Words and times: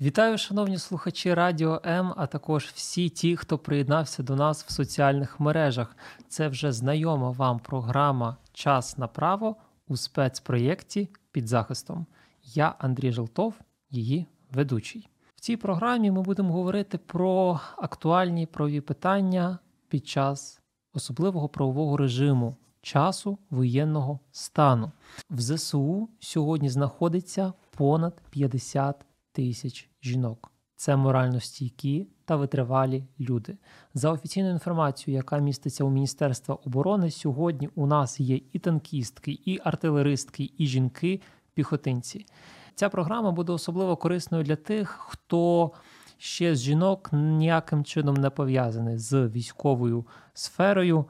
Вітаю, 0.00 0.38
шановні 0.38 0.78
слухачі 0.78 1.34
Радіо 1.34 1.80
М, 1.84 2.14
а 2.16 2.26
також 2.26 2.64
всі 2.74 3.08
ті, 3.08 3.36
хто 3.36 3.58
приєднався 3.58 4.22
до 4.22 4.36
нас 4.36 4.64
в 4.64 4.70
соціальних 4.70 5.40
мережах. 5.40 5.96
Це 6.28 6.48
вже 6.48 6.72
знайома 6.72 7.30
вам 7.30 7.58
програма 7.58 8.36
Час 8.52 8.98
на 8.98 9.06
право 9.06 9.56
у 9.88 9.96
спецпроєкті 9.96 11.08
під 11.32 11.48
захистом. 11.48 12.06
Я 12.44 12.74
Андрій 12.78 13.12
Желтов, 13.12 13.54
її 13.90 14.26
ведучий. 14.52 15.08
В 15.36 15.40
цій 15.40 15.56
програмі 15.56 16.10
ми 16.10 16.22
будемо 16.22 16.52
говорити 16.52 16.98
про 16.98 17.60
актуальні 17.76 18.46
правові 18.46 18.80
питання 18.80 19.58
під 19.88 20.08
час 20.08 20.60
особливого 20.94 21.48
правового 21.48 21.96
режиму 21.96 22.56
часу 22.82 23.38
воєнного 23.50 24.20
стану. 24.32 24.92
В 25.30 25.40
ЗСУ 25.40 26.08
сьогодні 26.20 26.68
знаходиться 26.68 27.52
понад 27.76 28.20
50 28.30 29.07
тисяч 29.38 29.88
жінок. 30.02 30.52
Це 30.76 30.96
морально 30.96 31.40
стійкі 31.40 32.06
та 32.24 32.36
витривалі 32.36 33.04
люди. 33.20 33.56
За 33.94 34.12
офіційною 34.12 34.52
інформацією, 34.52 35.16
яка 35.16 35.38
міститься 35.38 35.84
у 35.84 35.90
Міністерства 35.90 36.54
оборони, 36.54 37.10
сьогодні 37.10 37.68
у 37.74 37.86
нас 37.86 38.20
є 38.20 38.40
і 38.52 38.58
танкістки, 38.58 39.38
і 39.44 39.60
артилеристки, 39.64 40.50
і 40.58 40.66
жінки-піхотинці. 40.66 42.26
Ця 42.74 42.88
програма 42.88 43.30
буде 43.30 43.52
особливо 43.52 43.96
корисною 43.96 44.44
для 44.44 44.56
тих, 44.56 44.88
хто 44.88 45.72
ще 46.16 46.56
з 46.56 46.60
жінок 46.60 47.10
ніяким 47.12 47.84
чином 47.84 48.16
не 48.16 48.30
пов'язаний 48.30 48.98
з 48.98 49.28
військовою 49.28 50.06
сферою. 50.34 51.04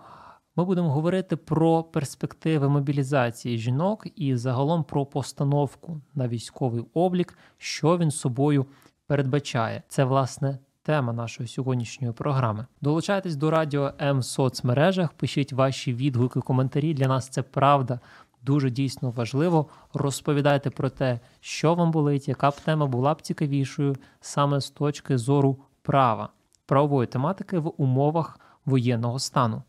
Ми 0.59 0.65
будемо 0.65 0.91
говорити 0.93 1.37
про 1.37 1.83
перспективи 1.83 2.69
мобілізації 2.69 3.59
жінок 3.59 4.07
і 4.17 4.37
загалом 4.37 4.85
про 4.85 5.07
постановку 5.07 6.01
на 6.15 6.29
військовий 6.29 6.85
облік, 6.95 7.39
що 7.59 7.99
він 7.99 8.11
собою 8.11 8.67
передбачає. 9.07 9.83
Це 9.89 10.05
власне 10.05 10.59
тема 10.83 11.13
нашої 11.13 11.49
сьогоднішньої 11.49 12.13
програми. 12.13 12.67
Долучайтесь 12.81 13.37
до 13.37 13.51
радіо 13.51 13.93
М 14.01 14.19
в 14.19 14.25
соцмережах, 14.25 15.13
пишіть 15.13 15.53
ваші 15.53 15.95
відгуки, 15.95 16.41
коментарі. 16.41 16.95
Для 16.95 17.09
нас 17.09 17.29
це 17.29 17.43
правда. 17.43 18.01
Дуже 18.43 18.71
дійсно 18.71 19.11
важливо. 19.11 19.67
Розповідайте 19.95 20.71
про 20.71 20.91
те, 20.91 21.21
що 21.41 21.75
вам 21.75 21.91
болить, 21.91 22.29
яка 22.29 22.51
б 22.51 22.61
тема 22.61 22.87
була 22.87 23.15
б 23.15 23.23
цікавішою 23.23 23.97
саме 24.21 24.61
з 24.61 24.71
точки 24.71 25.19
зору 25.19 25.59
права, 25.83 26.29
правової 26.67 27.07
тематики 27.07 27.59
в 27.59 27.73
умовах 27.77 28.41
воєнного 28.65 29.19
стану. 29.19 29.63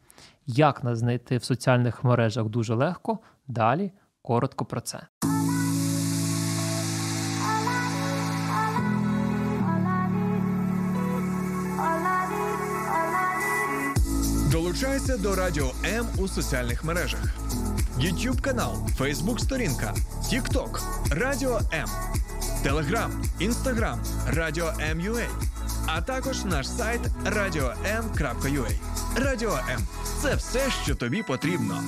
Як 0.52 0.84
нас 0.84 1.00
знайти 1.00 1.38
в 1.38 1.44
соціальних 1.44 2.04
мережах 2.04 2.46
дуже 2.46 2.74
легко. 2.76 3.20
Далі 3.48 3.92
коротко 4.22 4.66
про 4.66 4.82
це. 4.82 5.00
Долучайся 14.52 15.18
до 15.18 15.36
Радіо 15.36 15.72
М 15.86 16.06
у 16.18 16.28
соціальних 16.28 16.84
мережах: 16.84 17.40
YouTube 18.00 18.42
канал, 18.42 18.74
Facebook 19.00 19.40
сторінка, 19.40 19.94
TikTok, 20.24 20.82
Радіо 21.12 21.60
М, 21.74 21.90
Telegram, 22.66 23.10
Instagram, 23.42 23.98
Радіо 24.28 24.74
М.Ua, 24.82 25.28
а 25.88 26.02
також 26.02 26.46
наш 26.46 26.68
сайт 26.68 27.02
radio.m.ua. 27.26 28.99
Радіо 29.26 29.52
М 29.52 29.82
це 30.22 30.36
все, 30.36 30.70
що 30.70 30.96
тобі 30.96 31.24
потрібно. 31.24 31.82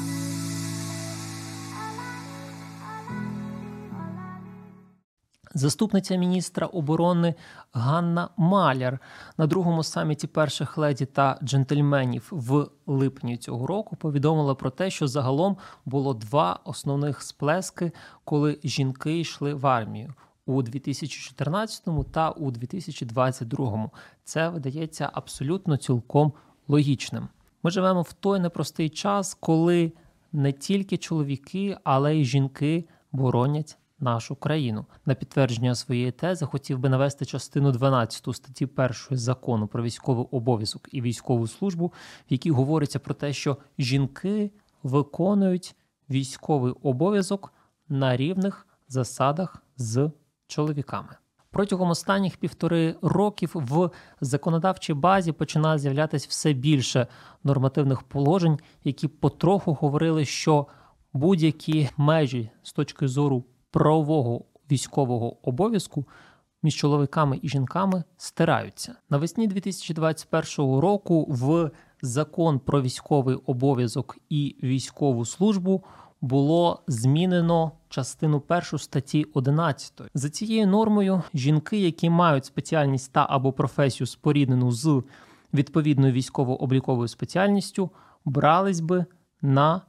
Заступниця 5.53 6.15
міністра 6.15 6.67
оборони 6.67 7.35
Ганна 7.73 8.29
Маляр 8.37 8.99
на 9.37 9.47
другому 9.47 9.83
саміті 9.83 10.27
перших 10.27 10.77
леді 10.77 11.05
та 11.05 11.39
джентльменів 11.43 12.27
в 12.31 12.67
липні 12.87 13.37
цього 13.37 13.67
року 13.67 13.95
повідомила 13.95 14.55
про 14.55 14.69
те, 14.69 14.89
що 14.89 15.07
загалом 15.07 15.57
було 15.85 16.13
два 16.13 16.59
основних 16.63 17.21
сплески, 17.21 17.91
коли 18.23 18.59
жінки 18.63 19.19
йшли 19.19 19.53
в 19.53 19.67
армію 19.67 20.13
у 20.45 20.61
2014 20.61 21.83
та 22.11 22.31
у 22.31 22.51
2022. 22.51 23.89
Це 24.23 24.49
видається 24.49 25.09
абсолютно 25.13 25.77
цілком 25.77 26.33
логічним. 26.71 27.27
Ми 27.63 27.71
живемо 27.71 28.01
в 28.01 28.13
той 28.13 28.39
непростий 28.39 28.89
час, 28.89 29.37
коли 29.39 29.91
не 30.31 30.51
тільки 30.51 30.97
чоловіки, 30.97 31.77
але 31.83 32.15
й 32.15 32.25
жінки 32.25 32.85
боронять 33.11 33.77
нашу 33.99 34.35
країну. 34.35 34.85
На 35.05 35.13
підтвердження 35.13 35.75
своєї 35.75 36.11
тези 36.11 36.45
хотів 36.45 36.79
би 36.79 36.89
навести 36.89 37.25
частину 37.25 37.71
12 37.71 38.35
статті 38.35 38.65
1 38.65 38.93
закону 39.11 39.67
про 39.67 39.83
військовий 39.83 40.25
обов'язок 40.31 40.89
і 40.91 41.01
військову 41.01 41.47
службу, 41.47 41.93
в 42.29 42.33
якій 42.33 42.51
говориться 42.51 42.99
про 42.99 43.13
те, 43.13 43.33
що 43.33 43.57
жінки 43.79 44.51
виконують 44.83 45.75
військовий 46.09 46.73
обов'язок 46.83 47.53
на 47.89 48.17
рівних 48.17 48.67
засадах 48.87 49.63
з 49.77 50.11
чоловіками. 50.47 51.20
Протягом 51.51 51.89
останніх 51.89 52.37
півтори 52.37 52.95
років 53.01 53.51
в 53.55 53.89
законодавчій 54.21 54.93
базі 54.93 55.31
починає 55.31 55.79
з'являтися 55.79 56.27
все 56.29 56.53
більше 56.53 57.07
нормативних 57.43 58.03
положень, 58.03 58.59
які 58.83 59.07
потроху 59.07 59.73
говорили, 59.73 60.25
що 60.25 60.67
будь-які 61.13 61.89
межі 61.97 62.49
з 62.63 62.73
точки 62.73 63.07
зору 63.07 63.43
правового 63.71 64.45
військового 64.71 65.47
обов'язку 65.49 66.05
між 66.63 66.75
чоловіками 66.75 67.39
і 67.41 67.49
жінками 67.49 68.03
стираються. 68.17 68.95
Навесні 69.09 69.47
2021 69.47 70.79
року 70.79 71.25
в 71.29 71.71
закон 72.01 72.59
про 72.59 72.81
військовий 72.81 73.35
обов'язок 73.35 74.17
і 74.29 74.55
військову 74.63 75.25
службу 75.25 75.83
було 76.21 76.83
змінено 76.87 77.71
частину 77.89 78.39
першу 78.39 78.77
статті 78.77 79.25
11. 79.33 80.01
За 80.13 80.29
цією 80.29 80.67
нормою 80.67 81.23
жінки, 81.33 81.79
які 81.79 82.09
мають 82.09 82.45
спеціальність 82.45 83.13
та 83.13 83.27
або 83.29 83.53
професію 83.53 84.07
споріднену 84.07 84.71
з 84.71 85.03
відповідною 85.53 86.13
військово-обліковою 86.13 87.07
спеціальністю, 87.07 87.89
брались 88.25 88.79
би 88.79 89.05
на 89.41 89.81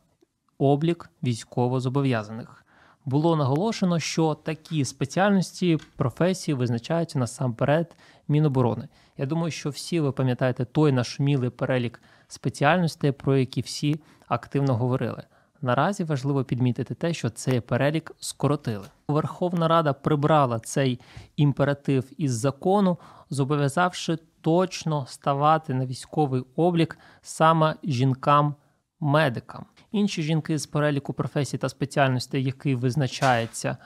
облік 0.59 1.11
військовозобов'язаних. 1.23 2.65
Було 3.05 3.37
наголошено, 3.37 3.99
що 3.99 4.35
такі 4.35 4.85
спеціальності 4.85 5.79
професії 5.97 6.55
визначаються 6.55 7.19
насамперед 7.19 7.97
Міноборони. 8.29 8.89
Я 9.19 9.27
думаю, 9.27 9.51
що 9.51 9.71
всі 9.71 10.01
ви 10.01 10.13
пам'ятаєте 10.13 10.65
той 10.65 10.93
наш 10.93 11.21
мілий 11.21 11.51
перелік 11.51 12.03
спеціальностей, 12.29 13.13
про 13.13 13.37
які 13.37 13.61
всі 13.61 14.01
активно 14.29 14.77
говорили. 14.77 15.23
Наразі 15.63 16.05
важливо 16.05 16.45
підмітити 16.45 16.95
те, 16.95 17.15
що 17.15 17.31
цей 17.31 17.61
перелік 17.61 18.13
скоротили. 18.19 18.87
Верховна 19.09 19.69
Рада 19.69 19.93
прибрала 19.93 20.59
цей 20.59 21.01
імператив 21.37 22.11
із 22.17 22.33
закону, 22.33 22.99
зобов'язавши 23.31 24.19
точно 24.41 25.07
ставати 25.07 25.75
на 25.75 25.87
військовий 25.87 26.45
облік 26.57 26.99
саме 27.23 27.77
жінкам-медикам. 27.85 29.65
Інші 29.93 30.23
жінки 30.23 30.59
з 30.59 30.67
переліку 30.67 31.13
професій 31.13 31.59
та 31.59 31.69
спеціальностей, 31.69 32.45
який 32.45 32.75
визначається 32.75 33.77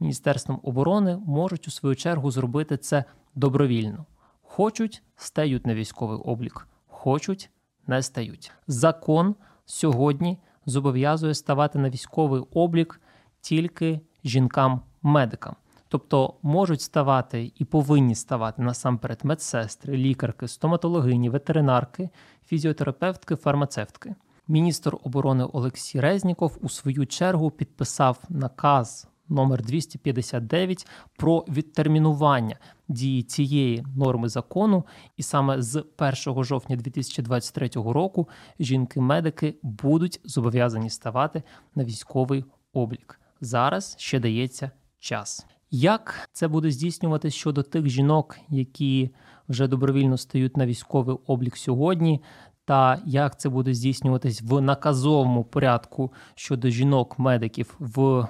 Міністерством 0.00 0.60
оборони, 0.62 1.18
можуть 1.26 1.68
у 1.68 1.70
свою 1.70 1.96
чергу 1.96 2.30
зробити 2.30 2.76
це 2.76 3.04
добровільно. 3.34 4.06
Хочуть, 4.42 5.02
стають 5.16 5.66
на 5.66 5.74
військовий 5.74 6.18
облік, 6.18 6.68
хочуть, 6.86 7.50
не 7.86 8.02
стають. 8.02 8.52
Закон 8.66 9.34
сьогодні 9.64 10.38
зобов'язує 10.66 11.34
ставати 11.34 11.78
на 11.78 11.90
військовий 11.90 12.42
облік 12.54 13.00
тільки 13.40 14.00
жінкам-медикам. 14.24 15.54
Тобто 15.88 16.34
можуть 16.42 16.80
ставати 16.80 17.52
і 17.56 17.64
повинні 17.64 18.14
ставати 18.14 18.62
насамперед 18.62 19.20
медсестри, 19.22 19.96
лікарки, 19.96 20.48
стоматологині, 20.48 21.30
ветеринарки, 21.30 22.08
фізіотерапевтки, 22.46 23.36
фармацевтки. 23.36 24.14
Міністр 24.48 24.96
оборони 25.02 25.44
Олексій 25.44 26.00
Резніков 26.00 26.58
у 26.62 26.68
свою 26.68 27.06
чергу 27.06 27.50
підписав 27.50 28.18
наказ 28.28 29.08
номер 29.28 29.62
259 29.62 30.86
про 31.16 31.44
відтермінування 31.48 32.56
дії 32.88 33.22
цієї 33.22 33.84
норми 33.96 34.28
закону, 34.28 34.84
і 35.16 35.22
саме 35.22 35.62
з 35.62 35.84
1 36.26 36.44
жовтня 36.44 36.76
2023 36.76 37.68
року 37.74 38.28
жінки-медики 38.60 39.54
будуть 39.62 40.20
зобов'язані 40.24 40.90
ставати 40.90 41.42
на 41.74 41.84
військовий 41.84 42.44
облік. 42.72 43.20
Зараз 43.40 43.94
ще 43.98 44.20
дається 44.20 44.70
час. 44.98 45.46
Як 45.70 46.28
це 46.32 46.48
буде 46.48 46.70
здійснюватись 46.70 47.34
щодо 47.34 47.62
тих 47.62 47.88
жінок, 47.88 48.38
які 48.48 49.10
вже 49.48 49.68
добровільно 49.68 50.16
стають 50.16 50.56
на 50.56 50.66
військовий 50.66 51.16
облік 51.26 51.56
сьогодні, 51.56 52.22
та 52.64 53.02
як 53.06 53.40
це 53.40 53.48
буде 53.48 53.74
здійснюватись 53.74 54.42
в 54.42 54.60
наказовому 54.60 55.44
порядку 55.44 56.12
щодо 56.34 56.70
жінок-медиків 56.70 57.76
в 57.78 58.26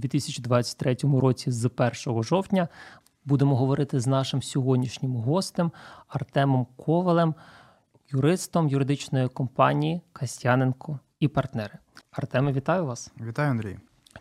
2023 0.00 0.96
році 1.02 1.50
з 1.50 1.70
1 2.06 2.22
жовтня, 2.22 2.68
будемо 3.24 3.56
говорити 3.56 4.00
з 4.00 4.06
нашим 4.06 4.42
сьогоднішнім 4.42 5.16
гостем 5.16 5.72
Артемом 6.08 6.66
Ковалем, 6.76 7.34
юристом 8.10 8.68
юридичної 8.68 9.28
компанії 9.28 10.00
Кастяненко 10.12 10.98
і 11.20 11.28
партнери. 11.28 11.78
Артеме, 12.10 12.52
вітаю 12.52 12.86
вас! 12.86 13.12
Вітаю, 13.20 13.50
Андрій. 13.50 13.78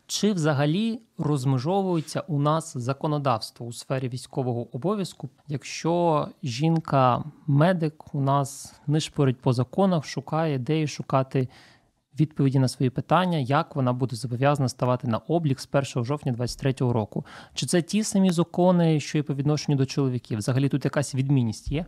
Чи 0.08 0.34
взагалі 0.34 1.02
розмежовується 1.18 2.20
у 2.20 2.40
нас 2.40 2.78
законодавство 2.78 3.66
у 3.66 3.74
сфері 3.74 4.10
військового 4.10 4.76
обов'язку, 4.76 5.30
якщо 5.48 6.28
жінка-медик 6.44 8.16
у 8.16 8.22
нас 8.22 8.74
нишпорить 8.88 9.42
по 9.42 9.54
законах, 9.54 10.06
шукає 10.06 10.60
де 10.60 10.78
їй 10.80 10.88
шукати 10.88 11.50
відповіді 12.20 12.60
на 12.60 12.68
свої 12.68 12.90
питання, 12.90 13.38
як 13.38 13.76
вона 13.76 13.94
буде 13.94 14.16
зобов'язана 14.16 14.70
ставати 14.70 15.08
на 15.08 15.18
облік 15.18 15.60
з 15.60 15.70
1 15.72 15.84
жовтня 15.86 16.32
2023 16.32 16.94
року? 16.94 17.26
Чи 17.54 17.66
це 17.66 17.82
ті 17.82 18.04
самі 18.04 18.32
закони, 18.32 19.00
що 19.00 19.18
і 19.18 19.22
по 19.22 19.34
відношенню 19.34 19.78
до 19.78 19.86
чоловіків? 19.86 20.38
Взагалі 20.38 20.70
тут 20.70 20.86
якась 20.86 21.16
відмінність 21.16 21.72
є? 21.72 21.86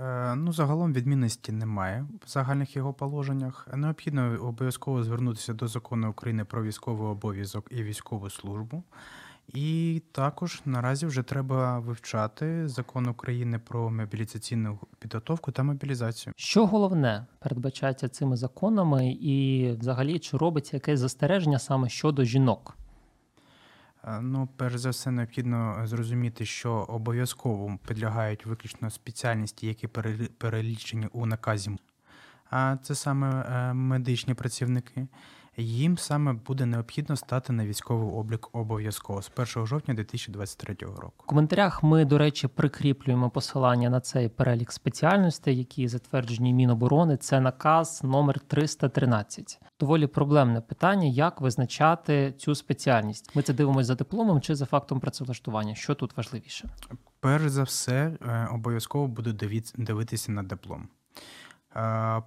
Е, 0.00 0.34
ну, 0.34 0.52
загалом 0.52 0.92
відмінності 0.92 1.52
немає 1.52 2.06
в 2.26 2.28
загальних 2.28 2.76
його 2.76 2.92
положеннях. 2.92 3.68
Необхідно 3.74 4.38
обов'язково 4.42 5.02
звернутися 5.02 5.54
до 5.54 5.68
закону 5.68 6.10
України 6.10 6.44
про 6.44 6.62
військовий 6.62 7.08
обов'язок 7.08 7.68
і 7.70 7.82
військову 7.82 8.30
службу. 8.30 8.82
І 9.48 10.02
також 10.12 10.62
наразі 10.64 11.06
вже 11.06 11.22
треба 11.22 11.78
вивчати 11.78 12.68
закон 12.68 13.08
України 13.08 13.58
про 13.58 13.90
мобілізаційну 13.90 14.78
підготовку 14.98 15.52
та 15.52 15.62
мобілізацію. 15.62 16.32
Що 16.36 16.66
головне 16.66 17.26
передбачається 17.38 18.08
цими 18.08 18.36
законами, 18.36 19.10
і 19.20 19.70
взагалі 19.80 20.18
чи 20.18 20.36
робиться 20.36 20.76
якесь 20.76 21.00
застереження 21.00 21.58
саме 21.58 21.88
щодо 21.88 22.24
жінок? 22.24 22.76
Е, 24.04 24.20
Ну, 24.20 24.48
перш 24.56 24.76
за 24.76 24.90
все, 24.90 25.10
необхідно 25.10 25.82
зрозуміти, 25.84 26.46
що 26.46 26.72
обов'язково 26.72 27.78
підлягають 27.88 28.46
виключно 28.46 28.90
спеціальності, 28.90 29.66
які 29.66 29.88
перелічені 30.38 31.06
у 31.12 31.26
наказі. 31.26 31.70
А 32.50 32.76
це 32.82 32.94
саме 32.94 33.40
е, 33.40 33.72
медичні 33.74 34.34
працівники. 34.34 35.06
Їм 35.58 35.98
саме 35.98 36.32
буде 36.32 36.66
необхідно 36.66 37.16
стати 37.16 37.52
на 37.52 37.66
військовий 37.66 38.08
облік 38.08 38.48
обов'язково 38.52 39.22
з 39.22 39.30
1 39.36 39.66
жовтня 39.66 39.94
2023 39.94 40.74
року. 40.80 41.12
В 41.18 41.26
коментарях 41.26 41.82
ми, 41.82 42.04
до 42.04 42.18
речі, 42.18 42.48
прикріплюємо 42.48 43.30
посилання 43.30 43.90
на 43.90 44.00
цей 44.00 44.28
перелік 44.28 44.72
спеціальностей, 44.72 45.58
які 45.58 45.88
затверджені 45.88 46.54
Міноборони. 46.54 47.16
Це 47.16 47.40
наказ 47.40 48.00
номер 48.04 48.40
313. 48.40 49.60
Доволі 49.80 50.06
проблемне 50.06 50.60
питання, 50.60 51.06
як 51.06 51.40
визначати 51.40 52.34
цю 52.38 52.54
спеціальність. 52.54 53.36
Ми 53.36 53.42
це 53.42 53.52
дивимося 53.52 53.84
за 53.84 53.94
дипломом 53.94 54.40
чи 54.40 54.54
за 54.54 54.66
фактом 54.66 55.00
працевлаштування. 55.00 55.74
Що 55.74 55.94
тут 55.94 56.16
важливіше? 56.16 56.68
Перш 57.20 57.48
за 57.48 57.62
все, 57.62 58.18
е, 58.22 58.48
обов'язково 58.52 59.06
буду 59.06 59.32
дивитися 59.76 60.32
на 60.32 60.42
диплом. 60.42 60.88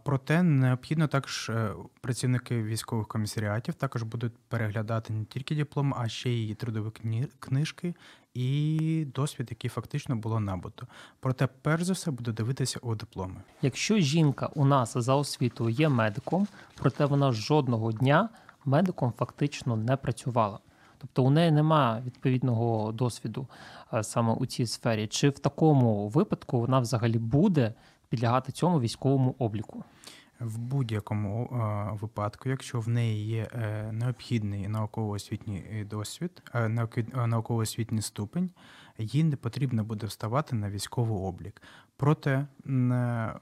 Проте 0.03 0.43
необхідно 0.43 1.07
також 1.07 1.49
е, 1.49 1.71
працівники 2.01 2.63
військових 2.63 3.07
комісаріатів 3.07 3.73
також 3.73 4.03
будуть 4.03 4.37
переглядати 4.47 5.13
не 5.13 5.25
тільки 5.25 5.55
диплом, 5.55 5.93
а 5.97 6.09
ще 6.09 6.29
й 6.29 6.55
трудові 6.55 6.91
книжки 7.39 7.95
і 8.33 9.07
досвід, 9.15 9.47
який 9.49 9.69
фактично 9.69 10.15
було 10.15 10.39
набуто. 10.39 10.87
Проте, 11.19 11.47
перш 11.61 11.83
за 11.83 11.93
все, 11.93 12.11
буду 12.11 12.31
дивитися 12.31 12.79
у 12.81 12.95
дипломи. 12.95 13.41
Якщо 13.61 13.97
жінка 13.97 14.49
у 14.55 14.65
нас 14.65 14.97
за 14.97 15.15
освітою 15.15 15.69
є 15.69 15.89
медиком, 15.89 16.47
проте 16.75 17.05
вона 17.05 17.31
жодного 17.31 17.91
дня 17.91 18.29
медиком 18.65 19.13
фактично 19.17 19.75
не 19.75 19.97
працювала. 19.97 20.59
Тобто 20.97 21.23
у 21.23 21.29
неї 21.29 21.51
немає 21.51 22.01
відповідного 22.05 22.91
досвіду 22.91 23.47
е, 23.93 24.03
саме 24.03 24.33
у 24.33 24.45
цій 24.45 24.65
сфері. 24.65 25.07
Чи 25.07 25.29
в 25.29 25.39
такому 25.39 26.07
випадку 26.07 26.59
вона 26.59 26.79
взагалі 26.79 27.17
буде 27.17 27.73
підлягати 28.09 28.51
цьому 28.51 28.79
військовому 28.79 29.35
обліку? 29.39 29.83
В 30.39 30.57
будь-якому 30.57 31.43
е, 31.45 31.97
випадку, 32.01 32.49
якщо 32.49 32.79
в 32.79 32.89
неї 32.89 33.25
є 33.27 33.47
е, 33.53 33.91
необхідний 33.91 34.67
науково-освітній 34.67 35.63
е, 35.71 35.85
досвід, 35.85 36.43
е, 36.53 36.87
е, 36.97 37.27
науково-освітній 37.27 38.01
ступень, 38.01 38.49
їй 38.97 39.23
не 39.23 39.35
потрібно 39.35 39.83
буде 39.83 40.07
вставати 40.07 40.55
на 40.55 40.69
військовий 40.69 41.17
облік. 41.17 41.61
Проте 41.97 42.31
е, 42.31 42.47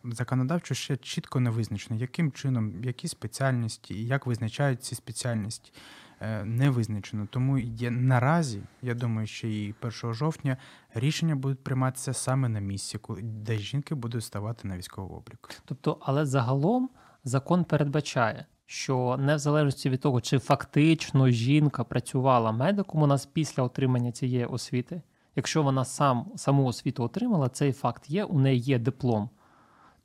законодавчо 0.03 0.75
ще 0.75 0.97
чітко 0.97 1.39
не 1.39 1.49
визначено, 1.49 1.99
яким 1.99 2.31
чином, 2.31 2.83
які 2.83 3.07
спеціальності, 3.07 4.05
як 4.05 4.25
визначають 4.25 4.83
ці 4.83 4.95
спеціальності. 4.95 5.73
Е, 6.21 6.43
Не 6.45 6.69
визначено. 6.69 7.27
Тому 7.31 7.57
є 7.57 7.91
наразі, 7.91 8.61
я 8.81 8.93
думаю, 8.93 9.27
що 9.27 9.47
і 9.47 9.75
1 9.81 10.13
жовтня 10.13 10.57
рішення 10.93 11.35
будуть 11.35 11.63
прийматися 11.63 12.13
саме 12.13 12.49
на 12.49 12.59
місці, 12.59 12.99
де 13.21 13.57
жінки 13.57 13.95
будуть 13.95 14.23
ставати 14.23 14.67
на 14.67 14.77
військовий 14.77 15.17
облік. 15.17 15.49
Тобто, 15.65 15.97
але 16.01 16.25
загалом 16.25 16.89
закон 17.23 17.63
передбачає, 17.63 18.45
що 18.65 19.17
не 19.19 19.35
в 19.35 19.39
залежності 19.39 19.89
від 19.89 20.01
того, 20.01 20.21
чи 20.21 20.39
фактично 20.39 21.29
жінка 21.29 21.83
працювала 21.83 22.51
медиком 22.51 23.01
у 23.01 23.07
нас 23.07 23.25
після 23.25 23.63
отримання 23.63 24.11
цієї 24.11 24.45
освіти, 24.45 25.01
якщо 25.35 25.63
вона 25.63 25.85
сам 25.85 26.31
саму 26.35 26.65
освіту 26.65 27.03
отримала, 27.03 27.49
цей 27.49 27.73
факт 27.73 28.09
є, 28.09 28.23
у 28.23 28.39
неї 28.39 28.59
є 28.59 28.79
диплом, 28.79 29.29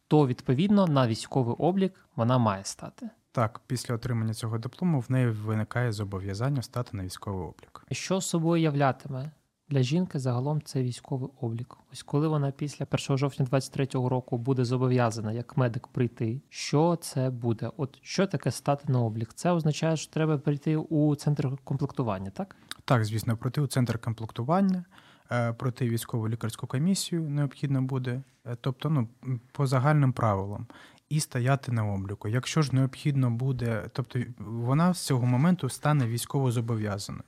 то 0.09 0.27
відповідно 0.27 0.87
на 0.87 1.07
військовий 1.07 1.55
облік 1.59 2.07
вона 2.17 2.39
має 2.39 2.65
стати. 2.65 3.11
Так, 3.35 3.61
після 3.67 3.95
отримання 3.95 4.35
цього 4.35 4.59
диплому 4.59 5.01
в 5.01 5.11
неї 5.11 5.27
виникає 5.27 5.93
зобов'язання 5.93 6.63
стати 6.63 6.97
на 6.97 7.05
військовий 7.05 7.41
облік. 7.41 7.85
Що 7.91 8.21
собою 8.21 8.63
являтиме 8.63 9.31
для 9.69 9.83
жінки 9.83 10.19
загалом 10.19 10.63
цей 10.63 10.83
військовий 10.83 11.29
облік? 11.41 11.77
Ось 11.93 12.03
коли 12.03 12.29
вона 12.29 12.51
після 12.51 12.87
1 12.91 13.19
жовтня 13.19 13.47
2023 13.47 14.09
року 14.09 14.39
буде 14.39 14.65
зобов'язана 14.65 15.33
як 15.33 15.57
медик 15.57 15.87
прийти, 15.87 16.43
що 16.49 16.97
це 16.97 17.31
буде? 17.31 17.71
От 17.77 17.99
що 18.03 18.27
таке 18.27 18.51
стати 18.51 18.93
на 18.93 19.01
облік? 19.01 19.33
Це 19.35 19.51
означає, 19.51 19.97
що 19.97 20.13
треба 20.13 20.39
прийти 20.39 20.77
у 20.77 21.17
центр 21.17 21.49
комплектування, 21.65 22.31
так? 22.31 22.57
Так, 22.85 23.05
звісно, 23.05 23.37
пройти 23.37 23.61
у 23.61 23.67
центр 23.67 23.99
комплектування, 23.99 24.85
е, 25.31 25.53
пройти 25.53 25.89
військову 25.89 26.29
лікарську 26.29 26.67
комісію 26.67 27.29
необхідно 27.29 27.83
буде, 27.83 28.23
е, 28.47 28.57
тобто 28.61 28.91
ну, 28.91 29.09
по 29.53 29.67
загальним 29.67 30.13
правилам, 30.13 30.67
і 31.13 31.21
стояти 31.21 31.73
на 31.73 31.85
обліку. 31.85 32.29
Якщо 32.29 32.63
ж 32.63 32.75
необхідно 32.75 33.31
буде, 33.31 33.89
тобто 33.93 34.21
вона 34.39 34.95
з 34.95 35.07
цього 35.07 35.27
моменту 35.27 35.69
стане 35.69 36.07
військово 36.07 36.51
зобов'язаною. 36.51 37.25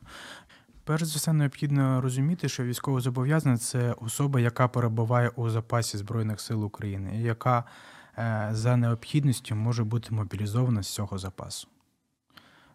Перш 0.84 1.04
за 1.04 1.16
все, 1.16 1.32
необхідно 1.32 2.00
розуміти, 2.00 2.48
що 2.48 2.64
військовозобов'язаний– 2.64 3.58
це 3.58 3.92
особа, 3.92 4.40
яка 4.40 4.68
перебуває 4.68 5.28
у 5.28 5.50
запасі 5.50 5.98
Збройних 5.98 6.40
сил 6.40 6.64
України, 6.64 7.22
яка 7.22 7.64
е, 8.18 8.48
за 8.52 8.76
необхідністю 8.76 9.54
може 9.56 9.84
бути 9.84 10.14
мобілізована 10.14 10.82
з 10.82 10.88
цього 10.94 11.18
запасу. 11.18 11.68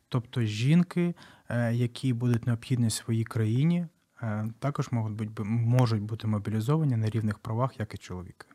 Тобто 0.09 0.41
жінки, 0.41 1.15
е, 1.49 1.73
які 1.73 2.13
будуть 2.13 2.47
необхідні 2.47 2.89
своїй 2.89 3.23
країні, 3.23 3.87
е, 4.21 4.49
також 4.59 4.91
можуть 4.91 5.17
бути, 5.17 5.43
можуть 5.49 6.01
бути 6.01 6.27
мобілізовані 6.27 6.95
на 6.95 7.09
рівних 7.09 7.39
правах, 7.39 7.79
як 7.79 7.93
і 7.93 7.97
чоловіки. 7.97 8.45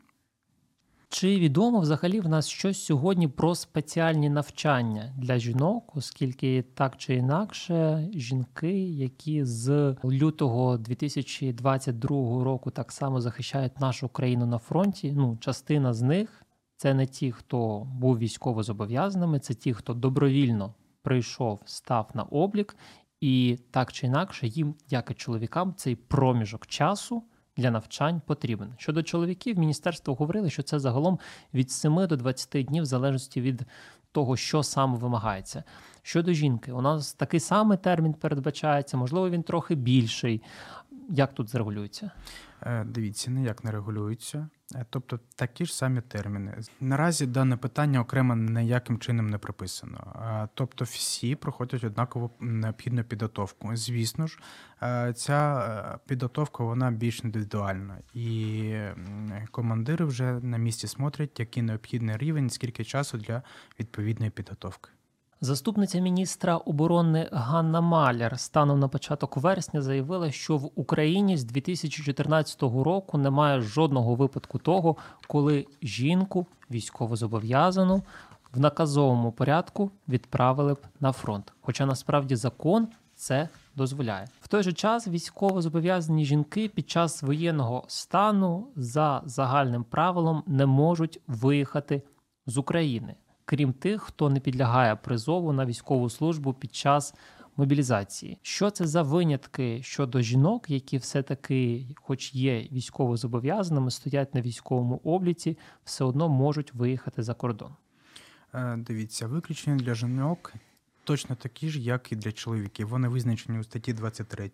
Чи 1.15 1.39
відомо 1.39 1.79
взагалі 1.79 2.19
в 2.19 2.27
нас 2.27 2.47
щось 2.47 2.85
сьогодні 2.85 3.27
про 3.27 3.55
спеціальні 3.55 4.29
навчання 4.29 5.13
для 5.17 5.37
жінок, 5.37 5.95
оскільки 5.95 6.61
так 6.61 6.97
чи 6.97 7.15
інакше 7.15 8.07
жінки, 8.13 8.79
які 8.83 9.45
з 9.45 9.95
лютого 10.05 10.77
2022 10.77 12.43
року 12.43 12.71
так 12.71 12.91
само 12.91 13.21
захищають 13.21 13.79
нашу 13.79 14.09
країну 14.09 14.45
на 14.45 14.57
фронті, 14.57 15.13
ну 15.17 15.37
частина 15.39 15.93
з 15.93 16.01
них 16.01 16.43
це 16.77 16.93
не 16.93 17.05
ті, 17.05 17.31
хто 17.31 17.87
був 17.99 18.17
військово 18.17 18.63
зобов'язаними, 18.63 19.39
це 19.39 19.53
ті, 19.53 19.73
хто 19.73 19.93
добровільно 19.93 20.73
прийшов, 21.01 21.61
став 21.65 22.09
на 22.13 22.23
облік, 22.23 22.75
і 23.21 23.59
так 23.71 23.93
чи 23.93 24.07
інакше 24.07 24.47
їм, 24.47 24.75
як 24.89 25.11
і 25.11 25.13
чоловікам, 25.13 25.73
цей 25.77 25.95
проміжок 25.95 26.67
часу 26.67 27.23
для 27.57 27.71
навчань 27.71 28.21
потрібен. 28.25 28.73
Щодо 28.77 29.03
чоловіків, 29.03 29.59
міністерство 29.59 30.15
говорили, 30.15 30.49
що 30.49 30.63
це 30.63 30.79
загалом 30.79 31.19
від 31.53 31.71
7 31.71 32.07
до 32.07 32.15
20 32.15 32.65
днів, 32.65 32.83
в 32.83 32.85
залежності 32.85 33.41
від 33.41 33.65
того, 34.11 34.37
що 34.37 34.63
саме 34.63 34.97
вимагається. 34.97 35.63
Щодо 36.01 36.33
жінки, 36.33 36.71
у 36.71 36.81
нас 36.81 37.13
такий 37.13 37.39
самий 37.39 37.77
термін 37.77 38.13
передбачається, 38.13 38.97
можливо, 38.97 39.29
він 39.29 39.43
трохи 39.43 39.75
більший. 39.75 40.41
Як 41.09 41.33
тут 41.33 41.49
зарегулюється? 41.49 42.11
Е, 42.61 42.83
дивіться, 42.83 43.31
ніяк 43.31 43.63
не 43.63 43.71
регулюється. 43.71 44.49
Е, 44.75 44.85
тобто 44.89 45.19
такі 45.35 45.65
ж 45.65 45.75
самі 45.75 46.01
терміни. 46.01 46.57
Наразі 46.81 47.25
дане 47.25 47.57
питання 47.57 48.01
окремо 48.01 48.35
ніяким 48.35 48.99
чином 48.99 49.29
не 49.29 49.37
прописано. 49.37 50.13
Е, 50.15 50.47
тобто 50.53 50.85
всі 50.85 51.35
проходять 51.35 51.83
однаково 51.83 52.31
необхідну 52.39 53.03
підготовку. 53.03 53.75
Звісно 53.75 54.27
ж, 54.27 54.39
ця 55.15 55.99
підготовка 56.07 56.63
вона 56.63 56.91
більш 56.91 57.23
індивідуальна, 57.23 57.97
і 58.13 58.75
командири 59.51 60.05
вже 60.05 60.33
на 60.33 60.57
місці 60.57 60.87
смотрять, 60.87 61.39
який 61.39 61.63
необхідний 61.63 62.17
рівень, 62.17 62.49
скільки 62.49 62.83
часу 62.83 63.17
для 63.17 63.43
відповідної 63.79 64.31
підготовки. 64.31 64.89
Заступниця 65.41 65.99
міністра 65.99 66.57
оборони 66.57 67.29
Ганна 67.31 67.81
Маляр 67.81 68.39
станом 68.39 68.79
на 68.79 68.87
початок 68.87 69.37
вересня 69.37 69.81
заявила, 69.81 70.31
що 70.31 70.57
в 70.57 70.71
Україні 70.75 71.37
з 71.37 71.43
2014 71.43 72.61
року 72.61 73.17
немає 73.17 73.61
жодного 73.61 74.15
випадку 74.15 74.59
того, 74.59 74.95
коли 75.27 75.67
жінку 75.81 76.45
військовозобов'язану 76.71 78.03
в 78.53 78.59
наказовому 78.59 79.31
порядку 79.31 79.91
відправили 80.07 80.73
б 80.73 80.77
на 80.99 81.11
фронт. 81.11 81.53
Хоча 81.61 81.85
насправді 81.85 82.35
закон 82.35 82.87
це 83.15 83.49
дозволяє. 83.75 84.27
В 84.41 84.47
той 84.47 84.63
же 84.63 84.73
час 84.73 85.07
військовозобов'язані 85.07 86.25
жінки 86.25 86.69
під 86.69 86.89
час 86.89 87.23
воєнного 87.23 87.83
стану 87.87 88.67
за 88.75 89.21
загальним 89.25 89.83
правилом 89.83 90.43
не 90.47 90.65
можуть 90.65 91.19
виїхати 91.27 92.01
з 92.45 92.57
України 92.57 93.15
крім 93.45 93.73
тих, 93.73 94.01
хто 94.01 94.29
не 94.29 94.39
підлягає 94.39 94.95
призову 94.95 95.53
на 95.53 95.65
військову 95.65 96.09
службу 96.09 96.53
під 96.53 96.75
час 96.75 97.13
мобілізації. 97.57 98.37
Що 98.41 98.69
це 98.69 98.87
за 98.87 99.01
винятки 99.01 99.83
щодо 99.83 100.21
жінок, 100.21 100.69
які 100.69 100.97
все-таки, 100.97 101.85
хоч 101.95 102.33
є 102.33 102.67
військово 102.71 103.17
зобов'язаними, 103.17 103.91
стоять 103.91 104.35
на 104.35 104.41
військовому 104.41 105.01
обліці, 105.03 105.57
все 105.83 106.03
одно 106.03 106.29
можуть 106.29 106.73
виїхати 106.73 107.23
за 107.23 107.33
кордон? 107.33 107.71
Е, 108.53 108.77
дивіться, 108.77 109.27
виключення 109.27 109.77
для 109.77 109.93
жінок. 109.93 110.53
Точно 111.03 111.35
такі 111.35 111.69
ж, 111.69 111.81
як 111.81 112.11
і 112.11 112.15
для 112.15 112.31
чоловіків. 112.31 112.87
Вони 112.87 113.07
визначені 113.07 113.59
у 113.59 113.63
статті 113.63 113.93
23 113.93 114.51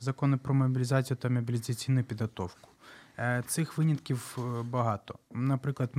закону 0.00 0.38
про 0.38 0.54
мобілізацію 0.54 1.16
та 1.16 1.28
мобілізаційну 1.28 2.04
підготовку. 2.04 2.68
Е, 3.18 3.42
цих 3.46 3.78
винятків 3.78 4.38
е, 4.38 4.62
багато. 4.62 5.14
Наприклад, 5.34 5.90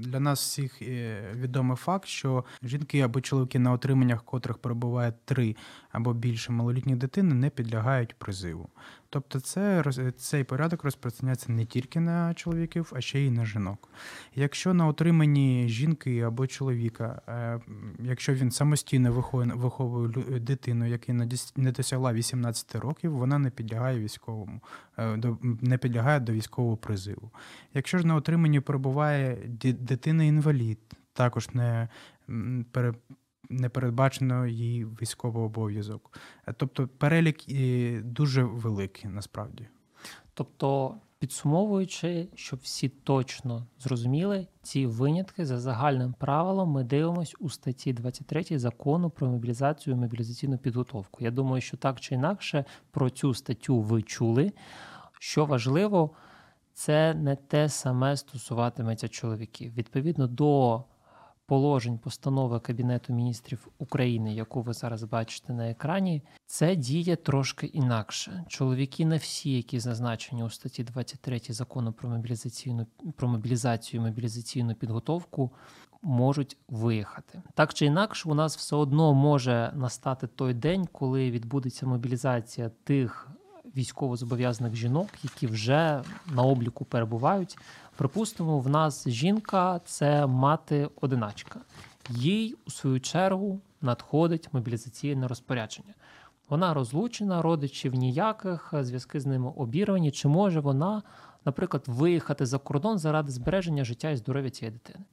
для 0.00 0.20
нас 0.20 0.40
всіх 0.40 0.82
е, 0.82 1.22
відомий 1.34 1.76
факт, 1.76 2.08
що 2.08 2.44
жінки 2.62 3.00
або 3.00 3.20
чоловіки 3.20 3.58
на 3.58 3.72
отриманнях, 3.72 4.24
котрих 4.24 4.58
перебуває 4.58 5.12
три 5.24 5.56
або 5.92 6.12
більше 6.12 6.52
малолітніх 6.52 6.96
дитини, 6.96 7.34
не 7.34 7.50
підлягають 7.50 8.14
призиву. 8.14 8.68
Тобто, 9.10 9.40
це 9.40 9.84
цей 10.16 10.44
порядок 10.44 10.84
розпространяється 10.84 11.52
не 11.52 11.64
тільки 11.64 12.00
на 12.00 12.34
чоловіків, 12.34 12.92
а 12.96 13.00
ще 13.00 13.20
й 13.20 13.30
на 13.30 13.44
жінок. 13.44 13.88
Якщо 14.34 14.74
на 14.74 14.86
отриманні 14.86 15.68
жінки 15.68 16.20
або 16.20 16.46
чоловіка, 16.46 17.22
якщо 18.00 18.34
він 18.34 18.50
самостійно 18.50 19.24
виховує 19.32 20.08
дитину, 20.40 20.86
яка 20.86 21.12
не 21.56 21.72
досягла 21.72 22.12
18 22.12 22.74
років, 22.74 23.12
вона 23.12 23.38
не 23.38 23.50
підлягає 23.50 24.00
військовому, 24.00 24.60
не 25.42 25.78
підлягає 25.78 26.20
до 26.20 26.32
військового 26.32 26.76
призиву. 26.76 27.30
Якщо 27.74 27.98
ж 27.98 28.06
на 28.06 28.14
отриманні 28.14 28.60
перебуває 28.60 29.36
дитина-інвалід, 29.62 30.78
також 31.12 31.48
не 31.54 31.88
не 33.50 33.68
передбачено 33.68 34.46
її 34.46 34.84
військовий 34.84 35.44
обов'язок. 35.44 36.18
Тобто 36.56 36.88
перелік 36.88 37.38
дуже 38.04 38.42
великий 38.42 39.10
насправді. 39.10 39.68
Тобто, 40.34 40.94
підсумовуючи, 41.18 42.28
щоб 42.34 42.60
всі 42.62 42.88
точно 42.88 43.66
зрозуміли, 43.78 44.46
ці 44.62 44.86
винятки 44.86 45.46
за 45.46 45.58
загальним 45.58 46.12
правилом 46.18 46.70
ми 46.70 46.84
дивимося 46.84 47.34
у 47.40 47.48
статті 47.50 47.92
23 47.92 48.58
закону 48.58 49.10
про 49.10 49.28
мобілізацію 49.28 49.96
і 49.96 49.98
мобілізаційну 49.98 50.58
підготовку. 50.58 51.24
Я 51.24 51.30
думаю, 51.30 51.60
що 51.60 51.76
так 51.76 52.00
чи 52.00 52.14
інакше 52.14 52.64
про 52.90 53.10
цю 53.10 53.34
статтю 53.34 53.80
ви 53.80 54.02
чули. 54.02 54.52
Що 55.20 55.46
важливо, 55.46 56.10
це 56.72 57.14
не 57.14 57.36
те 57.36 57.68
саме 57.68 58.16
стосуватиметься 58.16 59.08
чоловіків. 59.08 59.74
Відповідно 59.74 60.26
до 60.26 60.84
положень 61.48 61.98
постанови 61.98 62.60
Кабінету 62.60 63.12
міністрів 63.12 63.68
України, 63.78 64.34
яку 64.34 64.62
ви 64.62 64.72
зараз 64.72 65.02
бачите 65.02 65.52
на 65.52 65.70
екрані, 65.70 66.22
це 66.46 66.76
діє 66.76 67.16
трошки 67.16 67.66
інакше. 67.66 68.44
Чоловіки 68.48 69.06
не 69.06 69.16
всі, 69.16 69.52
які 69.52 69.80
зазначені 69.80 70.42
у 70.42 70.50
статті 70.50 70.84
23 70.84 71.40
закону 71.48 71.92
про 71.92 72.08
мобілізаційну 72.08 72.86
про 73.16 73.28
мобілізацію 73.28 74.02
мобілізаційну 74.02 74.74
підготовку. 74.74 75.50
Можуть 76.02 76.56
виїхати 76.68 77.42
так 77.54 77.74
чи 77.74 77.86
інакше, 77.86 78.28
у 78.28 78.34
нас 78.34 78.56
все 78.56 78.76
одно 78.76 79.14
може 79.14 79.72
настати 79.76 80.26
той 80.26 80.54
день, 80.54 80.88
коли 80.92 81.30
відбудеться 81.30 81.86
мобілізація 81.86 82.70
тих 82.84 83.28
військовозобов'язаних 83.76 84.74
жінок, 84.74 85.08
які 85.22 85.46
вже 85.46 86.02
на 86.26 86.42
обліку 86.42 86.84
перебувають. 86.84 87.58
Припустимо, 87.98 88.60
в 88.60 88.68
нас 88.68 89.08
жінка 89.08 89.80
це 89.84 90.26
мати-одиначка. 90.26 91.60
Їй, 92.10 92.56
у 92.66 92.70
свою 92.70 93.00
чергу, 93.00 93.60
надходить 93.80 94.48
мобілізаційне 94.52 95.28
розпорядження. 95.28 95.94
Вона 96.48 96.74
розлучена, 96.74 97.42
родичів 97.42 97.94
ніяких, 97.94 98.74
зв'язки 98.80 99.20
з 99.20 99.26
ними 99.26 99.52
обірвані. 99.56 100.10
Чи 100.10 100.28
може 100.28 100.60
вона, 100.60 101.02
наприклад, 101.44 101.84
виїхати 101.86 102.46
за 102.46 102.58
кордон 102.58 102.98
заради 102.98 103.32
збереження 103.32 103.84
життя 103.84 104.10
і 104.10 104.16
здоров'я 104.16 104.50
цієї 104.50 104.72
дитини? 104.72 105.04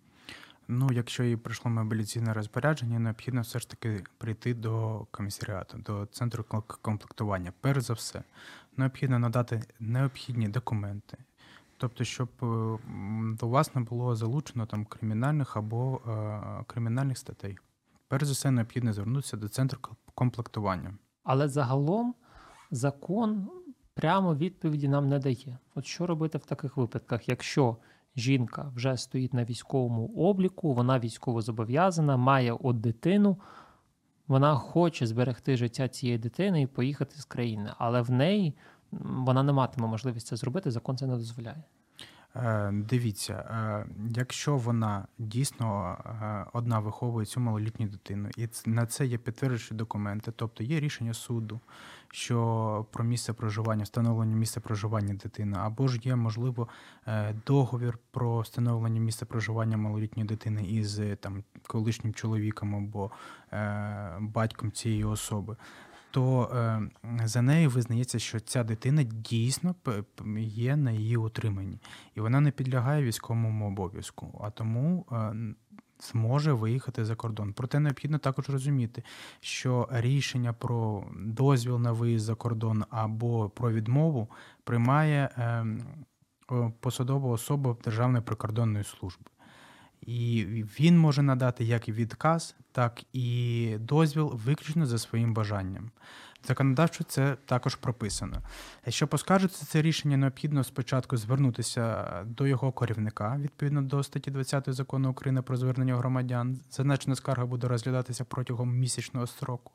Ну, 0.67 0.89
якщо 0.91 1.23
їй 1.23 1.37
прийшло 1.37 1.71
мобілізаційне 1.71 2.33
розпорядження, 2.33 2.99
необхідно 2.99 3.41
все 3.41 3.59
ж 3.59 3.69
таки 3.69 4.03
прийти 4.17 4.53
до 4.53 5.05
комісаріату, 5.11 5.77
до 5.77 6.05
центру 6.05 6.45
комплектування. 6.81 7.53
Перш 7.61 7.83
за 7.83 7.93
все, 7.93 8.23
необхідно 8.77 9.19
надати 9.19 9.63
необхідні 9.79 10.47
документи, 10.47 11.17
тобто, 11.85 12.03
щоб 12.03 12.29
до 13.39 13.47
вас 13.47 13.75
не 13.75 13.81
було 13.81 14.15
залучено 14.15 14.65
там 14.65 14.85
кримінальних 14.85 15.57
або 15.57 16.01
е, 16.07 16.63
кримінальних 16.67 17.17
статей. 17.17 17.57
Перш 18.07 18.25
за 18.25 18.33
все, 18.33 18.51
необхідно 18.51 18.93
звернутися 18.93 19.37
до 19.37 19.49
центру 19.49 19.79
комплектування. 20.15 20.93
Але 21.23 21.47
загалом 21.47 22.15
закон 22.71 23.49
прямо 23.93 24.35
відповіді 24.35 24.87
нам 24.87 25.09
не 25.09 25.19
дає. 25.19 25.57
От 25.75 25.85
що 25.85 26.07
робити 26.07 26.37
в 26.37 26.45
таких 26.45 26.77
випадках, 26.77 27.29
якщо 27.29 27.77
жінка 28.15 28.71
вже 28.75 28.97
стоїть 28.97 29.33
на 29.33 29.45
військовому 29.45 30.07
обліку, 30.07 30.73
вона 30.73 30.99
військово 30.99 31.41
зобов'язана, 31.41 32.17
має 32.17 32.53
от 32.53 32.81
дитину. 32.81 33.37
Вона 34.27 34.55
хоче 34.55 35.07
зберегти 35.07 35.57
життя 35.57 35.87
цієї 35.87 36.17
дитини 36.17 36.61
і 36.61 36.67
поїхати 36.67 37.15
з 37.15 37.25
країни, 37.25 37.73
але 37.77 38.01
в 38.01 38.11
неї 38.11 38.53
вона 39.01 39.43
не 39.43 39.51
матиме 39.51 39.87
можливість 39.87 40.27
це 40.27 40.35
зробити. 40.35 40.71
Закон 40.71 40.97
це 40.97 41.07
не 41.07 41.15
дозволяє. 41.15 41.63
Е, 42.35 42.71
дивіться, 42.73 43.33
е, 43.33 43.85
якщо 44.15 44.57
вона 44.57 45.07
дійсно 45.17 45.97
е, 46.05 46.45
одна 46.53 46.79
виховує 46.79 47.25
цю 47.25 47.39
малолітню 47.39 47.87
дитину, 47.87 48.29
і 48.37 48.47
на 48.65 48.85
це 48.85 49.05
є 49.05 49.17
підтверджуючі 49.17 49.73
документи, 49.73 50.31
тобто 50.35 50.63
є 50.63 50.79
рішення 50.79 51.13
суду, 51.13 51.59
що 52.11 52.85
про 52.91 53.03
місце 53.03 53.33
проживання, 53.33 53.83
встановлення 53.83 54.35
місця 54.35 54.59
проживання 54.59 55.13
дитини, 55.13 55.57
або 55.59 55.87
ж 55.87 55.99
є 56.03 56.15
можливо 56.15 56.67
договір 57.45 57.97
про 58.11 58.39
встановлення 58.39 58.99
місця 58.99 59.25
проживання 59.25 59.77
малолітньої 59.77 60.27
дитини 60.27 60.63
із 60.63 61.01
там 61.19 61.43
колишнім 61.67 62.13
чоловіком 62.13 62.75
або 62.75 63.11
батьком 64.19 64.71
цієї 64.71 65.03
особи 65.03 65.55
то 66.15 66.49
е, 66.53 66.81
за 67.27 67.41
нею 67.41 67.69
визнається, 67.69 68.19
що 68.19 68.39
ця 68.39 68.63
дитина 68.63 69.03
дійсно 69.03 69.75
є 70.39 70.75
на 70.75 70.91
її 70.91 71.17
утриманні, 71.17 71.79
і 72.15 72.21
вона 72.21 72.39
не 72.39 72.51
підлягає 72.51 73.03
військовому 73.03 73.67
обов'язку, 73.67 74.41
а 74.43 74.49
тому 74.49 75.05
е, 75.11 75.33
зможе 75.99 76.53
виїхати 76.53 77.05
за 77.05 77.15
кордон. 77.15 77.53
Проте 77.53 77.79
необхідно 77.79 78.17
також 78.17 78.49
розуміти, 78.49 79.03
що 79.39 79.87
рішення 79.91 80.53
про 80.53 81.05
дозвіл 81.17 81.79
на 81.79 81.91
виїзд 81.91 82.25
за 82.25 82.35
кордон 82.35 82.83
або 82.89 83.49
про 83.49 83.71
відмову 83.71 84.29
приймає 84.63 85.29
е, 85.37 85.65
посадова 86.79 87.29
особа 87.29 87.75
Державної 87.83 88.23
прикордонної 88.23 88.83
служби. 88.83 89.25
І 90.05 90.45
він 90.79 90.99
може 90.99 91.21
надати 91.21 91.63
як 91.63 91.89
відказ, 91.89 92.55
так 92.71 93.03
і 93.13 93.77
дозвіл 93.79 94.39
виключно 94.45 94.85
за 94.85 94.97
своїм 94.97 95.33
бажанням. 95.33 95.91
законодавчо 96.47 97.03
це 97.03 97.37
також 97.45 97.75
прописано. 97.75 98.41
Якщо 98.85 99.07
поскаржиться 99.07 99.65
це 99.65 99.81
рішення, 99.81 100.17
необхідно 100.17 100.63
спочатку 100.63 101.17
звернутися 101.17 102.05
до 102.25 102.47
його 102.47 102.71
керівника 102.71 103.37
відповідно 103.39 103.81
до 103.81 104.03
статті 104.03 104.31
20 104.31 104.73
закону 104.73 105.11
України 105.11 105.41
про 105.41 105.57
звернення 105.57 105.95
громадян. 105.95 106.59
Зазначена 106.71 107.15
скарга 107.15 107.45
буде 107.45 107.67
розглядатися 107.67 108.23
протягом 108.23 108.77
місячного 108.77 109.27
строку, 109.27 109.71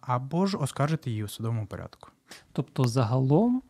або 0.00 0.46
ж 0.46 0.56
оскаржити 0.56 1.10
її 1.10 1.24
у 1.24 1.28
судовому 1.28 1.66
порядку. 1.66 2.10
Тобто, 2.52 2.84
загалом 2.84 3.62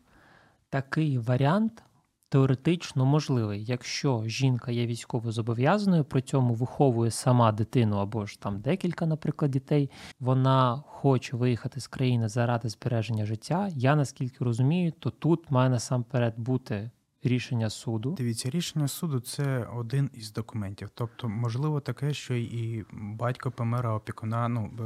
такий 0.71 1.19
варіант 1.19 1.83
теоретично 2.29 3.05
можливий, 3.07 3.65
якщо 3.65 4.23
жінка 4.27 4.73
є 4.73 4.87
військово 4.87 5.33
зобов'язаною, 5.33 6.05
при 6.05 6.23
цьому 6.23 6.55
виховує 6.55 7.11
сама 7.11 7.53
дитину 7.53 7.97
або 7.97 8.27
ж 8.27 8.41
там 8.41 8.61
декілька, 8.61 9.07
наприклад, 9.07 9.51
дітей, 9.51 9.91
вона 10.21 10.85
хоче 10.87 11.37
виїхати 11.37 11.81
з 11.81 11.87
країни 11.87 12.29
заради 12.29 12.69
збереження 12.69 13.27
життя. 13.27 13.69
Я 13.73 13.97
наскільки 13.97 14.45
розумію, 14.45 14.93
то 14.99 15.11
тут 15.11 15.51
має 15.51 15.71
насамперед 15.71 16.35
бути 16.37 16.91
рішення 17.23 17.71
суду. 17.71 18.15
Дивіться, 18.19 18.51
рішення 18.51 18.89
суду 18.89 19.21
це 19.21 19.69
один 19.77 20.11
із 20.15 20.33
документів. 20.33 20.91
Тобто, 20.95 21.29
можливо, 21.29 21.81
таке, 21.81 22.15
що 22.15 22.35
і 22.35 22.85
батько 22.93 23.51
помера 23.51 23.95
опікуна, 23.95 24.49
ну 24.49 24.71
е, 24.81 24.83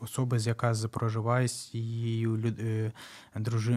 особи, 0.00 0.38
з 0.38 0.46
яка 0.46 0.74
проживає 0.92 1.48
з 1.48 1.74
люд- 1.74 2.60
е, 2.60 2.92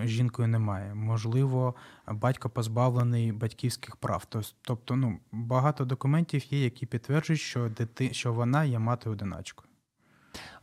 жінкою, 0.06 0.48
немає. 0.48 0.96
Можливо, 0.96 1.76
батько 2.08 2.50
позбавлений 2.50 3.32
батьківських 3.32 3.96
прав. 3.96 4.26
Тобто, 4.62 4.96
ну 4.96 5.20
багато 5.32 5.86
документів 5.86 6.54
є, 6.54 6.64
які 6.64 6.86
підтверджують, 6.86 7.42
що 7.42 7.70
дити, 7.70 8.14
що 8.14 8.34
вона 8.34 8.64
є 8.64 8.80
мати 8.80 9.10
одиначкою. 9.10 9.70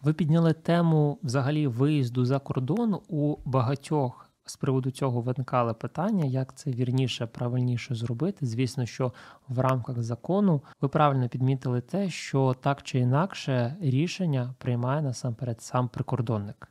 Ви 0.03 0.13
підняли 0.13 0.53
тему 0.53 1.19
взагалі 1.23 1.67
виїзду 1.67 2.25
за 2.25 2.39
кордон 2.39 3.01
у 3.09 3.37
багатьох. 3.45 4.30
З 4.51 4.57
приводу 4.57 4.91
цього 4.91 5.21
виникали 5.21 5.75
питання, 5.75 6.25
як 6.25 6.55
це 6.55 6.71
вірніше, 6.71 7.27
правильніше 7.27 7.95
зробити. 7.95 8.47
Звісно, 8.47 8.87
що 8.87 9.13
в 9.49 9.59
рамках 9.59 10.03
закону 10.03 10.63
ви 10.81 10.89
правильно 10.89 11.29
підмітили 11.29 11.81
те, 11.81 12.11
що 12.11 12.55
так 12.61 12.83
чи 12.83 12.99
інакше 12.99 13.77
рішення 13.81 14.55
приймає 14.59 15.03
насамперед 15.03 15.63
сам 15.63 15.89
прикордонник. 15.89 16.69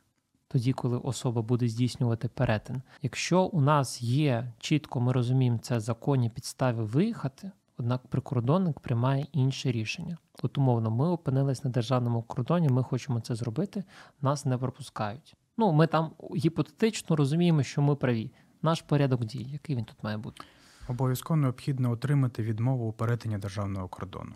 Тоді, 0.48 0.72
коли 0.72 0.98
особа 0.98 1.42
буде 1.42 1.68
здійснювати 1.68 2.28
перетин. 2.28 2.82
Якщо 3.02 3.42
у 3.42 3.60
нас 3.60 4.02
є 4.02 4.52
чітко, 4.58 5.00
ми 5.00 5.12
розуміємо, 5.12 5.58
це 5.58 5.80
законні 5.80 6.30
підстави 6.30 6.84
виїхати, 6.84 7.50
однак 7.78 8.06
прикордонник 8.06 8.80
приймає 8.80 9.26
інше 9.32 9.72
рішення. 9.72 10.18
От 10.42 10.58
умовно, 10.58 10.90
ми 10.90 11.08
опинились 11.08 11.64
на 11.64 11.70
державному 11.70 12.22
кордоні, 12.22 12.68
ми 12.68 12.82
хочемо 12.82 13.20
це 13.20 13.34
зробити, 13.34 13.84
нас 14.22 14.44
не 14.44 14.58
пропускають. 14.58 15.36
Ну, 15.58 15.72
ми 15.72 15.86
там 15.86 16.10
гіпотетично 16.36 17.16
розуміємо, 17.16 17.62
що 17.62 17.82
ми 17.82 17.96
праві. 17.96 18.30
Наш 18.62 18.82
порядок 18.82 19.24
дій, 19.24 19.46
який 19.52 19.76
він 19.76 19.84
тут 19.84 19.96
має 20.02 20.16
бути? 20.16 20.42
Обов'язково 20.88 21.36
необхідно 21.36 21.90
отримати 21.90 22.42
відмову 22.42 22.88
у 22.88 22.92
перетині 22.92 23.38
державного 23.38 23.88
кордону. 23.88 24.32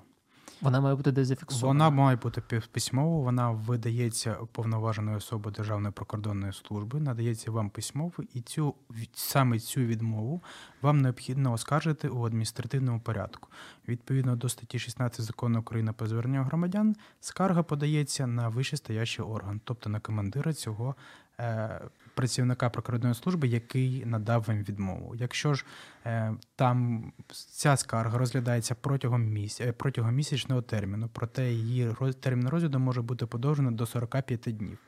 Вона 0.65 0.81
має 0.81 0.95
бути 0.95 1.25
зафіксована. 1.25 1.69
Вона 1.69 1.97
має 1.97 2.17
бути 2.17 2.63
письмово, 2.73 3.21
вона 3.21 3.51
видається 3.51 4.37
уповноваженою 4.37 5.17
особою 5.17 5.55
Державної 5.55 5.93
прикордонної 5.93 6.53
служби, 6.53 7.01
надається 7.01 7.51
вам 7.51 7.71
письмово, 7.71 8.13
і 8.35 8.41
цю 8.41 8.75
саме 9.15 9.59
цю 9.59 9.81
відмову 9.81 10.43
вам 10.83 11.01
необхідно 11.01 11.53
оскаржити 11.53 12.09
у 12.09 12.27
адміністративному 12.27 13.01
порядку. 13.01 13.49
Відповідно 13.89 14.37
до 14.37 14.49
статті 14.49 14.79
16 14.79 15.21
закону 15.21 15.61
України 15.61 15.93
про 15.93 16.07
звернення 16.07 16.45
громадян, 16.45 16.97
скарга 17.21 17.63
подається 17.63 18.27
на 18.27 18.49
вищестоящий 18.49 19.25
орган, 19.25 19.61
тобто 19.65 19.91
на 19.91 20.01
командира 20.01 20.53
цього 20.53 20.95
е, 21.41 21.81
працівника 22.15 22.71
прикордонної 22.71 23.15
служби, 23.15 23.49
який 23.49 24.07
надав 24.07 24.45
вам 24.49 24.63
відмову. 24.63 25.15
Якщо 25.15 25.55
ж 25.55 25.65
е, 26.07 26.35
там 26.57 27.13
ця 27.33 27.77
скарга 27.77 28.19
розглядається 28.19 28.75
протягом 28.75 29.25
місяця 29.25 29.73
протягом 29.73 30.15
місячного 30.15 30.63
терміну, 30.63 31.11
проте 31.13 31.53
її 31.53 31.95
термін 32.21 32.49
розгляду 32.49 32.79
може 32.79 33.03
бути 33.03 33.27
подовжено 33.27 33.71
до 33.71 33.87
45 33.87 34.41
днів. 34.41 34.79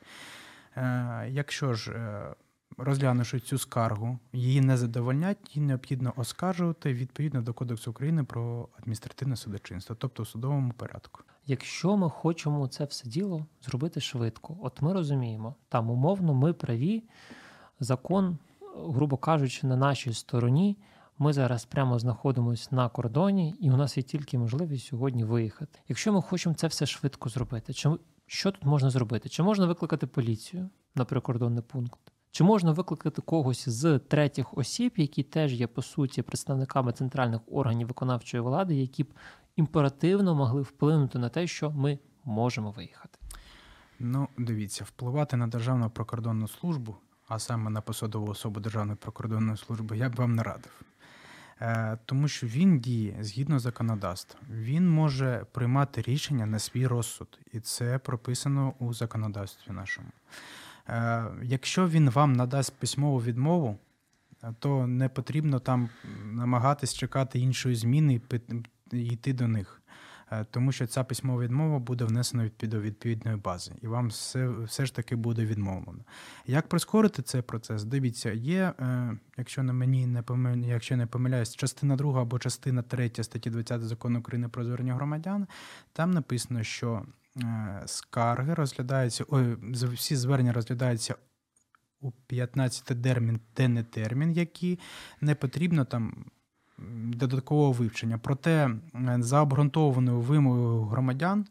Е, 0.75 1.27
Якщо 1.29 1.73
ж 1.73 1.91
е, 1.91 2.35
розглянувши 2.77 3.39
цю 3.39 3.57
скаргу, 3.57 4.19
її 4.33 4.61
не 4.61 4.77
задовольнять, 4.77 5.55
її 5.55 5.67
необхідно 5.67 6.13
оскаржувати 6.15 6.93
відповідно 6.93 7.41
до 7.41 7.53
Кодексу 7.53 7.91
України 7.91 8.23
про 8.23 8.69
адміністративне 8.79 9.35
судочинство, 9.35 9.95
тобто 9.95 10.23
в 10.23 10.27
судовому 10.27 10.73
порядку. 10.73 11.23
Якщо 11.49 11.97
ми 11.97 12.09
хочемо 12.09 12.67
це 12.67 12.85
все 12.85 13.09
діло 13.09 13.45
зробити 13.61 14.01
швидко, 14.01 14.57
от 14.61 14.81
ми 14.81 14.93
розуміємо, 14.93 15.55
там 15.69 15.89
умовно 15.89 16.33
ми 16.33 16.53
праві, 16.53 17.03
закон, 17.79 18.37
грубо 18.75 19.17
кажучи, 19.17 19.67
на 19.67 19.75
нашій 19.75 20.13
стороні. 20.13 20.77
Ми 21.19 21.33
зараз 21.33 21.65
прямо 21.65 21.99
знаходимося 21.99 22.69
на 22.71 22.89
кордоні, 22.89 23.55
і 23.59 23.71
у 23.71 23.77
нас 23.77 23.97
є 23.97 24.03
тільки 24.03 24.37
можливість 24.37 24.85
сьогодні 24.87 25.23
виїхати. 25.23 25.79
Якщо 25.89 26.13
ми 26.13 26.21
хочемо 26.21 26.55
це 26.55 26.67
все 26.67 26.85
швидко 26.85 27.29
зробити, 27.29 27.73
чи 27.73 27.89
що 28.25 28.51
тут 28.51 28.65
можна 28.65 28.89
зробити? 28.89 29.29
Чи 29.29 29.43
можна 29.43 29.65
викликати 29.65 30.07
поліцію 30.07 30.69
на 30.95 31.05
прикордонний 31.05 31.63
пункт? 31.63 31.99
Чи 32.31 32.43
можна 32.43 32.71
викликати 32.71 33.21
когось 33.21 33.69
з 33.69 33.99
третіх 33.99 34.57
осіб, 34.57 34.93
які 34.97 35.23
теж 35.23 35.53
є 35.53 35.67
по 35.67 35.81
суті 35.81 36.21
представниками 36.21 36.91
центральних 36.91 37.41
органів 37.51 37.87
виконавчої 37.87 38.41
влади, 38.41 38.75
які 38.75 39.03
б 39.03 39.07
імперативно 39.57 40.35
могли 40.35 40.61
вплинути 40.61 41.19
на 41.19 41.29
те, 41.29 41.47
що 41.47 41.71
ми 41.71 41.99
можемо 42.25 42.71
виїхати? 42.71 43.19
Ну, 43.99 44.27
дивіться, 44.37 44.83
впливати 44.83 45.37
на 45.37 45.47
Державну 45.47 45.89
прикордонну 45.89 46.47
службу, 46.47 46.95
а 47.27 47.39
саме 47.39 47.69
на 47.69 47.81
посадову 47.81 48.27
особу 48.27 48.59
Державної 48.59 48.97
прикордонної 48.97 49.57
служби, 49.57 49.97
я 49.97 50.09
б 50.09 50.15
вам 50.15 50.35
не 50.35 50.43
радив. 50.43 50.81
Е, 51.61 51.97
Тому 52.05 52.27
що 52.27 52.47
він 52.47 52.79
діє 52.79 53.17
згідно 53.19 53.59
законодавства. 53.59 54.39
Він 54.49 54.89
може 54.89 55.45
приймати 55.51 56.01
рішення 56.01 56.45
на 56.45 56.59
свій 56.59 56.87
розсуд, 56.87 57.39
і 57.53 57.59
це 57.59 57.97
прописано 57.97 58.73
у 58.79 58.93
законодавстві 58.93 59.71
нашому. 59.71 60.07
Е, 60.89 61.25
Якщо 61.43 61.87
він 61.87 62.09
вам 62.09 62.33
надасть 62.33 62.73
письмову 62.79 63.21
відмову, 63.21 63.77
е, 64.43 64.53
то 64.59 64.87
не 64.87 65.09
потрібно 65.09 65.59
там 65.59 65.89
намагатись 66.25 66.93
чекати 66.93 67.39
іншої 67.39 67.75
зміни 67.75 68.21
йти 68.91 69.33
до 69.33 69.47
них. 69.47 69.81
Е, 70.31 70.45
Тому 70.51 70.71
що 70.71 70.87
ця 70.87 71.03
письмова 71.03 71.41
відмова 71.41 71.79
буде 71.79 72.05
внесена 72.05 72.49
до 72.61 72.81
відповідної 72.81 73.37
бази, 73.37 73.71
і 73.81 73.87
вам 73.87 74.07
все, 74.07 74.47
все 74.47 74.85
ж 74.85 74.95
таки 74.95 75.15
буде 75.15 75.45
відмовлено. 75.45 75.99
Як 76.45 76.67
прискорити 76.67 77.21
цей 77.21 77.41
процес? 77.41 77.83
Дивіться, 77.83 78.31
є, 78.31 78.73
е, 78.79 79.17
якщо 79.37 79.63
на 79.63 79.73
мені 79.73 80.07
не 80.07 80.21
помиль, 80.21 80.57
якщо 80.57 80.97
не 80.97 81.05
помиляюсь, 81.05 81.55
частина 81.55 81.95
2 81.95 82.21
або 82.21 82.39
частина 82.39 82.81
3 82.81 83.23
статті 83.23 83.49
20 83.49 83.81
закону 83.81 84.19
України 84.19 84.47
про 84.47 84.63
звернення 84.63 84.95
громадян. 84.95 85.47
Там 85.93 86.11
написано, 86.11 86.63
що 86.63 87.05
е, 87.37 87.83
скарги 87.85 88.53
розглядаються, 88.53 89.25
ой, 89.27 89.57
всі 89.93 90.15
звернення 90.15 90.53
розглядаються 90.53 91.15
у 91.99 92.11
15 92.11 93.01
термін, 93.01 93.39
денний 93.55 93.83
термін, 93.83 94.31
які 94.31 94.79
не 95.21 95.35
потрібно 95.35 95.85
там 95.85 96.25
додаткового 97.03 97.71
вивчення. 97.71 98.19
Проте 98.23 98.69
е, 98.95 99.17
за 99.19 99.41
обґрунтованою 99.41 100.19
вимогою 100.19 100.81
громадян, 100.81 101.45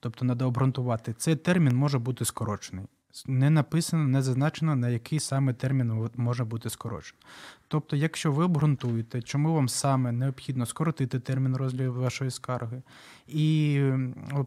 тобто 0.00 0.26
треба 0.26 0.46
обґрунтувати, 0.46 1.12
цей 1.12 1.36
термін 1.36 1.76
може 1.76 1.98
бути 1.98 2.24
скорочений. 2.24 2.84
Не 3.26 3.50
написано, 3.50 4.04
не 4.04 4.22
зазначено, 4.22 4.76
на 4.76 4.88
який 4.88 5.20
саме 5.20 5.52
термін 5.52 6.10
може 6.16 6.44
бути 6.44 6.70
скорочений. 6.70 7.22
Тобто, 7.68 7.96
якщо 7.96 8.32
ви 8.32 8.44
обґрунтуєте, 8.44 9.22
чому 9.22 9.54
вам 9.54 9.68
саме 9.68 10.12
необхідно 10.12 10.66
скоротити 10.66 11.20
термін 11.20 11.56
розгляду 11.56 11.94
вашої 11.94 12.30
скарги, 12.30 12.82
і 13.28 13.80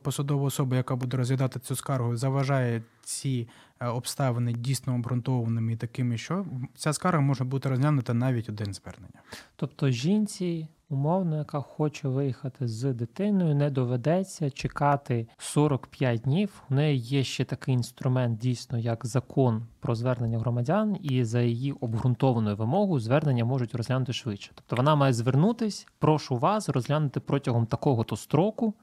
посадова 0.01 0.45
особа, 0.45 0.75
яка 0.77 0.95
буде 0.95 1.17
розглядати 1.17 1.59
цю 1.59 1.75
скаргу, 1.75 2.17
заважає 2.17 2.81
ці 3.01 3.47
обставини 3.79 4.53
дійсно 4.53 4.95
обґрунтованими 4.95 5.73
і 5.73 5.75
такими, 5.75 6.17
що 6.17 6.45
ця 6.75 6.93
скарга 6.93 7.21
може 7.21 7.43
бути 7.43 7.69
розглянута 7.69 8.13
навіть 8.13 8.49
у 8.49 8.51
день 8.51 8.73
звернення. 8.73 9.21
Тобто 9.55 9.89
жінці, 9.89 10.67
умовно, 10.89 11.37
яка 11.37 11.61
хоче 11.61 12.07
виїхати 12.07 12.67
з 12.67 12.93
дитиною, 12.93 13.55
не 13.55 13.69
доведеться 13.69 14.49
чекати 14.49 15.27
45 15.37 16.21
днів. 16.21 16.63
У 16.69 16.75
неї 16.75 16.99
є 16.99 17.23
ще 17.23 17.45
такий 17.45 17.73
інструмент, 17.73 18.39
дійсно, 18.39 18.77
як 18.77 19.05
закон 19.05 19.65
про 19.79 19.95
звернення 19.95 20.39
громадян, 20.39 20.97
і 21.01 21.23
за 21.23 21.41
її 21.41 21.71
обґрунтованою 21.71 22.55
вимогою 22.55 22.99
звернення 22.99 23.45
можуть 23.45 23.75
розглянути 23.75 24.13
швидше. 24.13 24.51
Тобто 24.55 24.75
вона 24.75 24.95
має 24.95 25.13
звернутись, 25.13 25.87
прошу 25.99 26.37
вас 26.37 26.69
розглянути 26.69 27.19
протягом 27.19 27.65
такого-то 27.65 28.17
строку, 28.17 28.73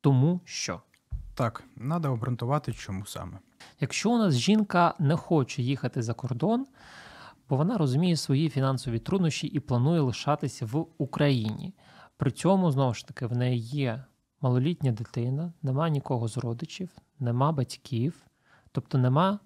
тому 0.00 0.40
що. 0.44 0.80
Так, 1.34 1.64
треба 1.76 2.10
обґрунтувати, 2.10 2.72
чому 2.72 3.06
саме. 3.06 3.38
Якщо 3.80 4.10
у 4.10 4.18
нас 4.18 4.34
жінка 4.34 4.94
не 4.98 5.16
хоче 5.16 5.62
їхати 5.62 6.02
за 6.02 6.14
кордон, 6.14 6.66
бо 7.48 7.56
вона 7.56 7.78
розуміє 7.78 8.16
свої 8.16 8.48
фінансові 8.48 8.98
труднощі 8.98 9.46
і 9.46 9.60
планує 9.60 10.00
лишатися 10.00 10.66
в 10.66 10.86
Україні. 10.98 11.74
При 12.16 12.30
цьому, 12.30 12.70
знову 12.70 12.94
ж 12.94 13.06
таки, 13.06 13.26
в 13.26 13.36
неї 13.36 13.58
є 13.58 14.04
малолітня 14.40 14.92
дитина, 14.92 15.52
нема 15.62 15.88
нікого 15.88 16.28
з 16.28 16.36
родичів, 16.36 16.90
нема 17.18 17.52
батьків, 17.52 18.26
тобто 18.72 18.98
нема 18.98 19.38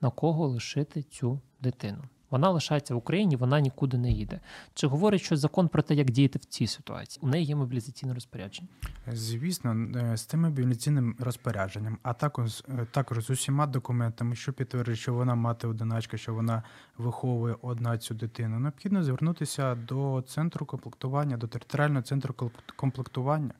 на 0.00 0.10
кого 0.10 0.48
лишити 0.48 1.02
цю 1.02 1.40
дитину. 1.60 2.02
Вона 2.32 2.50
лишається 2.50 2.94
в 2.94 2.96
Україні, 2.96 3.36
вона 3.36 3.60
нікуди 3.60 3.98
не 3.98 4.10
їде. 4.10 4.40
Чи 4.74 4.86
говорить 4.86 5.20
щось 5.22 5.40
закон 5.40 5.68
про 5.68 5.82
те, 5.82 5.94
як 5.94 6.10
діяти 6.10 6.38
в 6.38 6.44
цій 6.44 6.66
ситуації? 6.66 7.20
У 7.22 7.28
неї 7.28 7.44
є 7.44 7.56
мобілізаційне 7.56 8.14
розпорядження. 8.14 8.68
Звісно, 9.12 9.86
е, 9.96 10.16
з 10.16 10.26
тим 10.26 10.40
мобілізаційним 10.40 11.16
розпорядженням, 11.18 11.98
а 12.02 12.12
також 12.12 12.64
е, 12.68 12.86
також 12.90 13.24
з 13.24 13.30
усіма 13.30 13.66
документами, 13.66 14.34
що 14.34 14.52
підтверджують, 14.52 15.00
що 15.00 15.14
вона 15.14 15.34
мати 15.34 15.66
одиначка, 15.66 16.16
що 16.16 16.34
вона 16.34 16.62
виховує 16.98 17.56
одна 17.62 17.98
цю 17.98 18.14
дитину, 18.14 18.58
необхідно 18.58 19.04
звернутися 19.04 19.74
до 19.74 20.24
центру 20.28 20.66
комплектування, 20.66 21.36
до 21.36 21.46
територіального 21.46 22.02
центру 22.02 22.50
комплектування, 22.76 23.54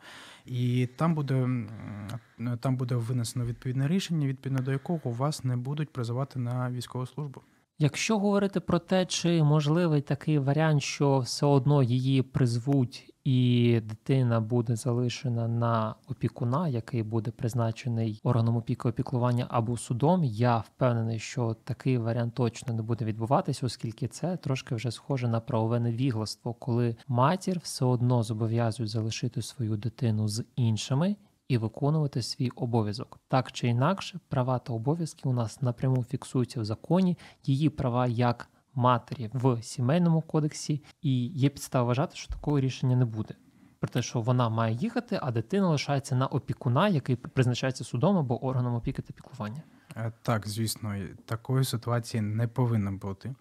і 0.46 0.88
там 0.96 1.14
буде 1.14 1.48
там 2.60 2.76
буде 2.76 2.94
винесено 2.94 3.44
відповідне 3.44 3.88
рішення, 3.88 4.26
відповідно 4.26 4.62
до 4.62 4.72
якого 4.72 5.10
вас 5.10 5.44
не 5.44 5.56
будуть 5.56 5.92
призивати 5.92 6.38
на 6.38 6.70
військову 6.70 7.06
службу. 7.06 7.42
Якщо 7.82 8.18
говорити 8.18 8.60
про 8.60 8.78
те, 8.78 9.06
чи 9.06 9.42
можливий 9.42 10.00
такий 10.00 10.38
варіант, 10.38 10.82
що 10.82 11.18
все 11.18 11.46
одно 11.46 11.82
її 11.82 12.22
призвуть, 12.22 13.14
і 13.24 13.80
дитина 13.84 14.40
буде 14.40 14.76
залишена 14.76 15.48
на 15.48 15.94
опікуна, 16.08 16.68
який 16.68 17.02
буде 17.02 17.30
призначений 17.30 18.20
органом 18.24 18.56
опіки 18.56 18.88
опіклування 18.88 19.46
або 19.50 19.76
судом, 19.76 20.24
я 20.24 20.58
впевнений, 20.58 21.18
що 21.18 21.56
такий 21.64 21.98
варіант 21.98 22.34
точно 22.34 22.74
не 22.74 22.82
буде 22.82 23.04
відбуватися, 23.04 23.66
оскільки 23.66 24.08
це 24.08 24.36
трошки 24.36 24.74
вже 24.74 24.90
схоже 24.90 25.28
на 25.28 25.40
правове 25.40 25.80
невігластво, 25.80 26.54
коли 26.54 26.96
матір 27.08 27.60
все 27.62 27.84
одно 27.84 28.22
зобов'язують 28.22 28.90
залишити 28.90 29.42
свою 29.42 29.76
дитину 29.76 30.28
з 30.28 30.44
іншими 30.56 31.16
і 31.48 31.58
виконувати 31.58 32.22
свій 32.22 32.50
обов'язок. 32.50 33.20
Так 33.28 33.52
чи 33.52 33.68
інакше, 33.68 34.20
права 34.28 34.58
та 34.58 34.72
обов'язки 34.72 35.28
у 35.28 35.32
нас 35.32 35.62
напряму 35.62 36.04
фіксуються 36.04 36.60
в 36.60 36.64
законі. 36.64 37.18
Її 37.44 37.70
права 37.70 38.06
як 38.06 38.48
матері 38.74 39.30
в 39.32 39.62
сімейному 39.62 40.22
кодексі, 40.22 40.84
і 41.02 41.26
є 41.26 41.48
підстава 41.48 41.84
вважати, 41.84 42.16
що 42.16 42.28
такого 42.28 42.60
рішення 42.60 42.96
не 42.96 43.04
буде. 43.04 43.34
Про 43.80 43.88
те, 43.88 44.02
що 44.02 44.20
вона 44.20 44.48
має 44.48 44.74
їхати, 44.74 45.18
а 45.22 45.30
дитина 45.30 45.68
лишається 45.68 46.14
на 46.14 46.26
опікуна, 46.26 46.88
який 46.88 47.16
призначається 47.16 47.84
судом 47.84 48.18
або 48.18 48.44
органом 48.44 48.74
опіки 48.74 49.02
та 49.02 49.12
піклування. 49.12 49.62
Е, 49.96 50.12
Так, 50.22 50.48
звісно, 50.48 50.94
такої 51.24 51.64
ситуації 51.64 52.20
не 52.20 52.48
повинно 52.48 52.92
бути. 52.92 53.34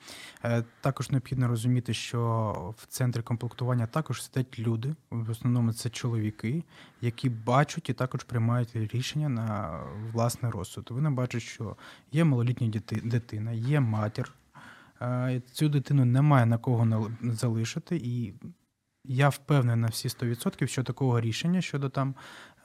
Е, 0.44 0.64
Також 0.82 1.10
необхідно 1.10 1.48
розуміти, 1.48 1.94
що 1.94 2.74
в 2.78 2.86
центрі 2.86 3.22
комплектування 3.22 3.88
також 3.88 4.24
сидять 4.24 4.60
люди, 4.60 4.96
в 5.10 5.30
основному 5.30 5.74
це 5.74 5.90
чоловіки, 5.90 6.64
які 7.02 7.30
бачать 7.30 7.90
і 7.90 7.94
також 7.94 8.24
приймають 8.24 8.76
рішення 8.76 9.30
на 9.30 9.80
власний 10.14 10.52
розсуд. 10.52 10.88
Вони 10.92 11.10
бачать, 11.10 11.42
що 11.42 11.76
є 12.12 12.24
малолітня 12.24 12.82
дитина, 13.04 13.52
є 13.52 13.80
матір. 13.80 14.32
Е, 15.02 15.42
Цю 15.52 15.70
дитину 15.70 16.06
немає 16.06 16.46
на 16.46 16.58
кого 16.58 17.12
залишити, 17.22 17.96
і 17.96 18.34
я 19.04 19.30
впевнений 19.30 19.82
на 19.82 19.88
всі 19.88 20.08
100%, 20.08 20.68
що 20.68 20.84
такого 20.84 21.22
рішення 21.22 21.62
щодо 21.62 21.90
там 21.90 22.16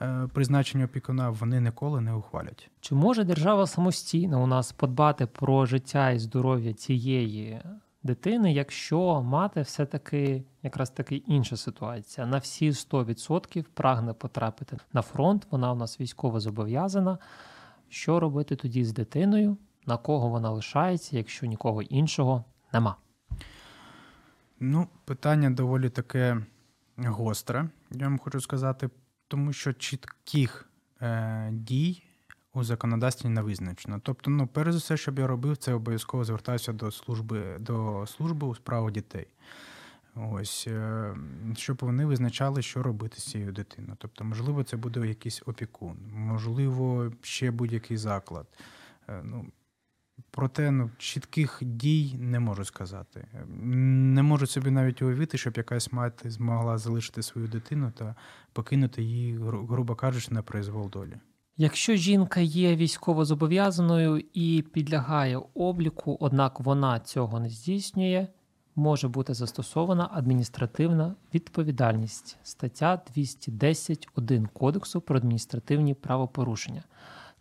е, 0.01 0.27
призначення 0.33 0.85
опікуна 0.85 1.29
вони 1.29 1.61
ніколи 1.61 2.01
не 2.01 2.13
ухвалять. 2.13 2.69
Чи 2.81 2.95
може 2.95 3.23
держава 3.23 3.67
самостійно 3.67 4.43
у 4.43 4.47
нас 4.47 4.71
подбати 4.71 5.25
про 5.25 5.65
життя 5.65 6.11
і 6.11 6.19
здоров'я 6.19 6.73
цієї 6.73 7.61
дитини, 8.03 8.53
якщо 8.53 9.21
мати 9.21 9.61
все-таки 9.61 10.43
якраз 10.63 10.89
таки 10.89 11.15
інша 11.15 11.57
ситуація? 11.57 12.27
На 12.27 12.37
всі 12.37 12.71
100% 12.71 13.65
прагне 13.73 14.13
потрапити 14.13 14.77
на 14.93 15.01
фронт, 15.01 15.47
вона 15.51 15.71
у 15.71 15.75
нас 15.75 15.99
військово 15.99 16.39
зобов'язана. 16.39 17.17
Що 17.89 18.19
робити 18.19 18.55
тоді 18.55 18.85
з 18.85 18.93
дитиною? 18.93 19.57
На 19.85 19.97
кого 19.97 20.27
вона 20.27 20.49
лишається, 20.49 21.17
якщо 21.17 21.45
нікого 21.45 21.81
іншого 21.81 22.43
нема? 22.73 22.95
Ну, 24.59 24.87
питання 25.05 25.49
доволі 25.49 25.89
таке 25.89 26.37
гостре, 26.97 27.69
я 27.91 28.05
вам 28.07 28.19
хочу 28.19 28.41
сказати, 28.41 28.89
тому 29.27 29.53
що 29.53 29.73
чітких 29.73 30.69
е, 31.01 31.49
дій 31.51 32.03
у 32.53 32.63
законодавстві 32.63 33.29
не 33.29 33.41
визначено. 33.41 33.99
Тобто, 34.03 34.31
ну, 34.31 34.47
перш 34.47 34.71
за 34.71 34.77
все, 34.77 34.97
щоб 34.97 35.19
я 35.19 35.27
робив, 35.27 35.57
це 35.57 35.73
обов'язково 35.73 36.23
звертався 36.23 36.73
до 36.73 36.91
служби, 36.91 37.57
до 37.59 38.05
служби 38.07 38.47
у 38.47 38.55
справах 38.55 38.91
дітей. 38.91 39.27
Ось, 40.15 40.67
е, 40.67 41.15
щоб 41.55 41.77
вони 41.81 42.05
визначали, 42.05 42.61
що 42.61 42.83
робити 42.83 43.21
з 43.21 43.25
цією 43.25 43.51
дитиною. 43.51 43.97
Тобто, 43.97 44.23
можливо, 44.23 44.63
це 44.63 44.77
буде 44.77 45.07
якийсь 45.07 45.43
опікун, 45.45 45.97
можливо, 46.13 47.11
ще 47.21 47.51
будь-який 47.51 47.97
заклад. 47.97 48.47
Е, 49.09 49.21
Ну, 49.23 49.45
Проте 50.31 50.71
ну, 50.71 50.89
чітких 50.97 51.59
дій 51.61 52.15
не 52.19 52.39
можу 52.39 52.65
сказати. 52.65 53.27
Не 53.47 54.23
можу 54.23 54.47
собі 54.47 54.71
навіть 54.71 55.01
уявити, 55.01 55.37
щоб 55.37 55.57
якась 55.57 55.91
мати 55.91 56.29
змогла 56.29 56.77
залишити 56.77 57.23
свою 57.23 57.47
дитину 57.47 57.91
та 57.97 58.15
покинути 58.53 59.03
її, 59.03 59.37
грубо 59.69 59.95
кажучи, 59.95 60.33
на 60.33 60.41
произвол 60.41 60.89
долі. 60.89 61.17
Якщо 61.57 61.95
жінка 61.95 62.39
є 62.39 62.75
військовозобов'язаною 62.75 64.23
і 64.33 64.63
підлягає 64.73 65.41
обліку, 65.53 66.17
однак 66.19 66.59
вона 66.59 66.99
цього 66.99 67.39
не 67.39 67.49
здійснює, 67.49 68.27
може 68.75 69.07
бути 69.07 69.33
застосована 69.33 70.09
адміністративна 70.13 71.15
відповідальність. 71.33 72.37
Стаття 72.43 73.01
210.1 73.17 74.47
Кодексу 74.53 75.01
про 75.01 75.17
адміністративні 75.17 75.93
правопорушення. 75.93 76.83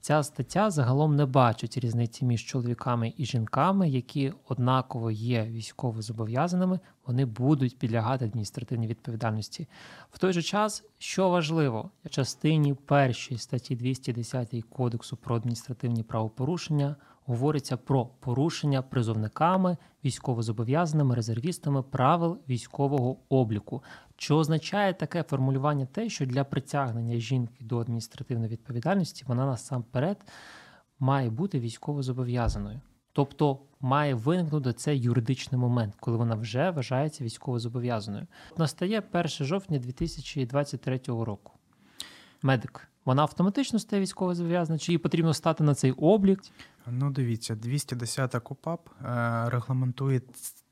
Ця 0.07 0.23
стаття 0.23 0.71
загалом 0.71 1.17
не 1.17 1.27
бачить 1.27 1.79
різниці 1.79 2.25
між 2.25 2.45
чоловіками 2.45 3.13
і 3.17 3.25
жінками, 3.25 3.89
які 3.89 4.33
однаково 4.49 5.11
є 5.11 5.45
військовозобов'язаними, 5.45 6.81
вони 7.07 7.25
будуть 7.25 7.79
підлягати 7.79 8.25
адміністративній 8.25 8.87
відповідальності. 8.87 9.69
В 10.11 10.19
той 10.19 10.33
же 10.33 10.43
час, 10.43 10.85
що 10.99 11.29
важливо, 11.29 11.91
частині 12.11 12.75
першій 12.75 13.39
статті 13.39 13.77
210 13.77 14.65
Кодексу 14.71 15.17
про 15.17 15.37
адміністративні 15.37 16.03
правопорушення 16.03 16.97
говориться 17.25 17.77
про 17.77 18.07
порушення 18.07 18.83
призовниками, 18.83 19.77
військовозобов'язаними 20.05 21.15
резервістами 21.15 21.83
правил 21.83 22.39
військового 22.49 23.17
обліку. 23.29 23.83
Що 24.17 24.37
означає 24.37 24.95
таке 24.95 25.23
формулювання 25.23 25.87
те, 25.87 26.09
що 26.09 26.27
для 26.27 26.45
притягнення 26.45 27.17
жінки 27.17 27.65
до 27.65 27.79
адміністративної 27.79 28.51
відповідальності 28.51 29.25
вона 29.27 29.47
насамперед 29.47 30.25
має 30.99 31.31
бути 31.31 31.61
військовозобов'язаною. 31.61 32.81
Тобто 33.13 33.59
має 33.81 34.15
виникнути 34.15 34.73
цей 34.73 35.01
юридичний 35.01 35.61
момент, 35.61 35.95
коли 36.01 36.17
вона 36.17 36.35
вже 36.35 36.71
вважається 36.71 37.25
військовозобов'язаною. 37.25 38.27
Настає 38.57 39.03
1 39.13 39.29
жовтня 39.29 39.79
2023 39.79 41.01
року. 41.07 41.53
Медик. 42.43 42.89
Вона 43.05 43.23
автоматично 43.23 43.79
стає 43.79 44.03
військовозобов'язаною, 44.03 44.81
чи 44.81 44.93
їй 44.93 44.99
потрібно 44.99 45.35
стати 45.35 45.65
на 45.65 45.75
цей 45.75 45.93
облік? 45.93 46.43
Ну, 46.87 47.11
дивіться, 47.11 47.55
210 47.55 48.35
КУПАП 48.35 48.89
е, 48.89 49.51
регламентує 49.51 50.21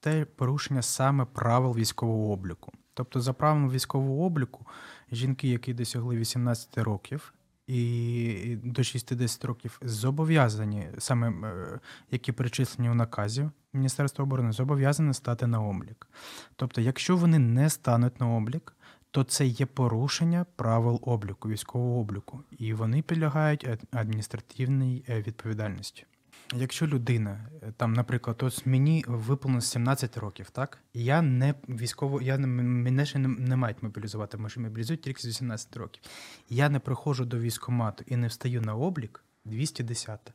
те 0.01 0.25
порушення 0.25 0.83
саме 0.83 1.25
правил 1.25 1.75
військового 1.75 2.33
обліку. 2.33 2.73
Тобто, 2.95 3.21
за 3.21 3.33
правилами 3.33 3.73
військового 3.73 4.25
обліку, 4.25 4.67
жінки, 5.13 5.49
які 5.49 5.75
досягли 5.75 6.17
18 6.17 6.79
років 6.79 7.35
і 7.67 8.59
до 8.65 8.83
60 8.83 9.45
років, 9.45 9.81
зобов'язані, 9.83 10.89
саме 10.99 11.31
е, 11.31 11.81
які 12.11 12.33
перечислені 12.33 12.91
у 12.91 12.95
наказі 12.95 13.51
Міністерства 13.73 14.23
оборони, 14.23 14.53
зобов'язані 14.53 15.15
стати 15.15 15.47
на 15.47 15.61
облік. 15.61 16.09
Тобто, 16.57 16.81
якщо 16.81 17.17
вони 17.17 17.39
не 17.39 17.71
стануть 17.71 18.21
на 18.21 18.37
облік, 18.37 18.77
то 19.11 19.25
це 19.25 19.47
є 19.47 19.67
порушення 19.67 20.47
правил 20.57 21.01
обліку, 21.03 21.49
військового 21.49 22.01
обліку, 22.01 22.43
і 22.51 22.75
вони 22.75 23.03
підлягають 23.03 23.67
адміністративній 23.93 25.05
е, 25.09 25.23
відповідальності. 25.23 26.07
Якщо 26.53 26.87
людина, 26.87 27.49
е, 27.63 27.73
там, 27.77 27.93
наприклад, 27.93 28.43
ось 28.43 28.67
мені 28.67 29.05
виповнилось 29.09 29.71
17 29.71 30.17
років, 30.17 30.51
так? 30.51 30.79
І 30.93 31.05
я 31.05 31.23
не 31.23 31.55
військово, 31.69 32.23
я 32.23 32.39
не 32.39 32.47
мене 32.47 33.07
ще 33.07 33.19
не, 33.19 33.29
не 33.29 33.57
мають 33.57 33.83
мобілізувати, 33.83 34.37
тому 34.37 34.49
що 34.49 34.61
мобілізують 34.61 35.03
тільки 35.03 35.23
з 35.23 35.27
18 35.27 35.77
років. 35.77 36.03
Я 36.51 36.69
не 36.69 36.79
приходжу 36.79 37.25
до 37.25 37.39
військкомату 37.39 38.05
і 38.07 38.17
не 38.17 38.27
встаю 38.27 38.63
на 38.63 38.75
облік 38.75 39.25
210. 39.45 40.33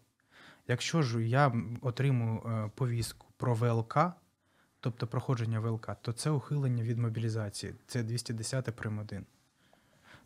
Якщо 0.68 1.02
ж 1.02 1.28
я 1.28 1.54
отримую 1.82 2.40
е, 2.40 2.72
повістку 2.76 3.28
про 3.38 3.54
ВЛК, 3.54 3.98
тобто 4.80 5.08
проходження 5.08 5.60
ВЛК, 5.60 5.90
то 6.02 6.14
це 6.14 6.30
ухилення 6.30 6.84
від 6.84 6.98
мобілізації. 6.98 7.74
Це 7.88 8.04
210 8.04 8.76
прим. 8.76 9.00
1. 9.00 9.26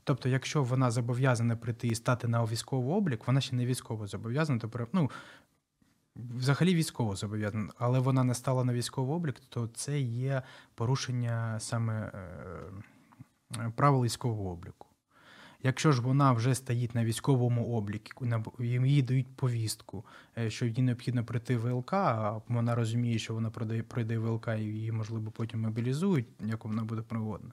Тобто, 0.03 0.29
якщо 0.29 0.63
вона 0.63 0.91
зобов'язана 0.91 1.55
прийти 1.55 1.87
і 1.87 1.95
стати 1.95 2.27
на 2.27 2.43
військовий 2.43 2.95
облік, 2.95 3.27
вона 3.27 3.41
ще 3.41 3.55
не 3.55 3.65
військово 3.65 4.07
зобов'язана, 4.07 4.59
то 4.59 4.87
ну, 4.93 5.11
взагалі 6.15 6.75
військово 6.75 7.15
зобов'язана, 7.15 7.69
але 7.77 7.99
вона 7.99 8.23
не 8.23 8.33
стала 8.33 8.63
на 8.63 8.73
військовий 8.73 9.15
облік, 9.15 9.39
то 9.49 9.67
це 9.67 9.99
є 9.99 10.41
порушення 10.75 11.59
саме 11.59 12.11
е, 13.57 13.71
правил 13.75 14.03
військового 14.03 14.49
обліку. 14.51 14.87
Якщо 15.65 15.91
ж 15.91 16.01
вона 16.01 16.31
вже 16.31 16.55
стоїть 16.55 16.95
на 16.95 17.05
військовому 17.05 17.73
обліку, 17.75 18.27
їй 18.59 19.01
дають 19.01 19.35
повістку, 19.35 20.05
е, 20.37 20.49
що 20.49 20.65
їй 20.65 20.81
необхідно 20.81 21.25
прийти 21.25 21.57
в 21.57 21.61
ВЛК, 21.61 21.93
а 21.93 22.41
вона 22.47 22.75
розуміє, 22.75 23.19
що 23.19 23.33
вона 23.33 23.49
пройде 23.87 24.17
ВЛК 24.17 24.47
і 24.47 24.61
її, 24.61 24.91
можливо, 24.91 25.31
потім 25.31 25.61
мобілізують, 25.61 26.27
як 26.39 26.65
вона 26.65 26.83
буде 26.83 27.01
проводена, 27.01 27.51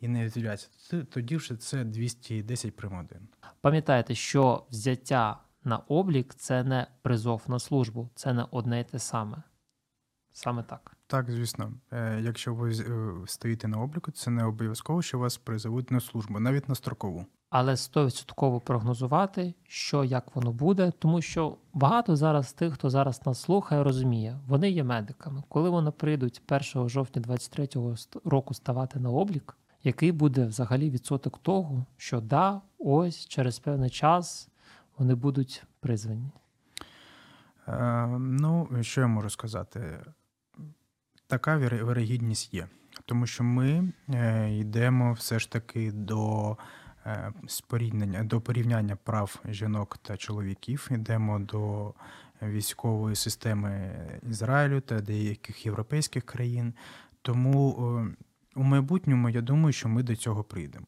і 0.00 0.08
не 0.08 0.24
відділяється, 0.24 0.68
тоді 1.10 1.36
вже 1.36 1.56
це 1.56 1.84
210 1.84 2.76
прим. 2.76 2.94
1. 2.94 3.18
Пам'ятайте, 3.60 4.14
що 4.14 4.66
взяття 4.70 5.40
на 5.64 5.76
облік 5.76 6.34
це 6.34 6.64
не 6.64 6.86
призов 7.02 7.42
на 7.48 7.58
службу, 7.58 8.10
це 8.14 8.32
не 8.32 8.46
одне 8.50 8.80
й 8.80 8.84
те 8.84 8.98
саме. 8.98 9.42
Саме 10.32 10.62
так. 10.62 10.96
Так, 11.06 11.30
звісно. 11.30 11.72
Е, 11.92 12.20
якщо 12.20 12.54
ви 12.54 12.72
е, 12.72 13.12
стоїте 13.26 13.68
на 13.68 13.80
обліку, 13.80 14.10
це 14.10 14.30
не 14.30 14.44
обов'язково, 14.44 15.02
що 15.02 15.18
вас 15.18 15.36
призовуть 15.36 15.90
на 15.90 16.00
службу, 16.00 16.40
навіть 16.40 16.68
на 16.68 16.74
строкову. 16.74 17.26
Але 17.50 17.74
100% 17.74 18.60
прогнозувати, 18.60 19.54
що 19.68 20.04
як 20.04 20.36
воно 20.36 20.52
буде, 20.52 20.92
тому 20.98 21.22
що 21.22 21.56
багато 21.72 22.16
зараз 22.16 22.52
тих, 22.52 22.74
хто 22.74 22.90
зараз 22.90 23.26
нас 23.26 23.40
слухає, 23.40 23.84
розуміє, 23.84 24.38
вони 24.46 24.70
є 24.70 24.84
медиками. 24.84 25.42
Коли 25.48 25.70
вони 25.70 25.90
прийдуть 25.90 26.42
1 26.74 26.88
жовтня 26.88 27.22
23-го 27.22 27.94
року 28.24 28.54
ставати 28.54 29.00
на 29.00 29.10
облік, 29.10 29.56
який 29.84 30.12
буде 30.12 30.46
взагалі 30.46 30.90
відсоток 30.90 31.38
того, 31.38 31.86
що 31.96 32.20
да, 32.20 32.60
ось 32.78 33.26
через 33.26 33.58
певний 33.58 33.90
час 33.90 34.48
вони 34.98 35.14
будуть 35.14 35.64
призвані? 35.80 36.30
Е, 37.68 38.06
ну, 38.18 38.68
що 38.80 39.00
я 39.00 39.06
можу 39.06 39.30
сказати? 39.30 39.98
Така 41.26 41.58
вірогідність 41.58 42.54
є, 42.54 42.68
тому 43.04 43.26
що 43.26 43.44
ми 43.44 43.92
е, 44.08 44.50
йдемо 44.58 45.12
все 45.12 45.38
ж 45.38 45.50
таки 45.50 45.92
до 45.92 46.56
е, 47.06 47.32
споріднення, 47.46 48.24
до 48.24 48.40
порівняння 48.40 48.96
прав 48.96 49.40
жінок 49.48 49.98
та 50.02 50.16
чоловіків, 50.16 50.88
йдемо 50.90 51.38
до 51.38 51.94
військової 52.42 53.16
системи 53.16 53.94
Ізраїлю 54.30 54.80
та 54.80 55.00
деяких 55.00 55.66
європейських 55.66 56.24
країн. 56.24 56.74
Тому 57.22 57.72
у 58.54 58.62
майбутньому 58.62 59.28
я 59.28 59.40
думаю, 59.40 59.72
що 59.72 59.88
ми 59.88 60.02
до 60.02 60.16
цього 60.16 60.44
прийдемо. 60.44 60.86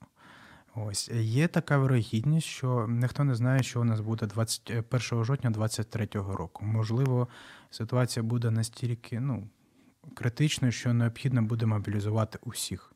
Ось 0.76 1.08
є 1.14 1.48
така 1.48 1.78
вирогідність, 1.78 2.46
що 2.46 2.86
ніхто 2.88 3.24
не 3.24 3.34
знає, 3.34 3.62
що 3.62 3.80
у 3.80 3.84
нас 3.84 4.00
буде 4.00 4.26
21 4.26 5.24
жовтня 5.24 5.50
2023 5.50 6.08
року. 6.12 6.64
Можливо, 6.64 7.28
ситуація 7.70 8.22
буде 8.22 8.50
настільки, 8.50 9.20
ну 9.20 9.48
критичною, 10.14 10.72
що 10.72 10.94
необхідно 10.94 11.42
буде 11.42 11.66
мобілізувати 11.66 12.38
усіх. 12.42 12.92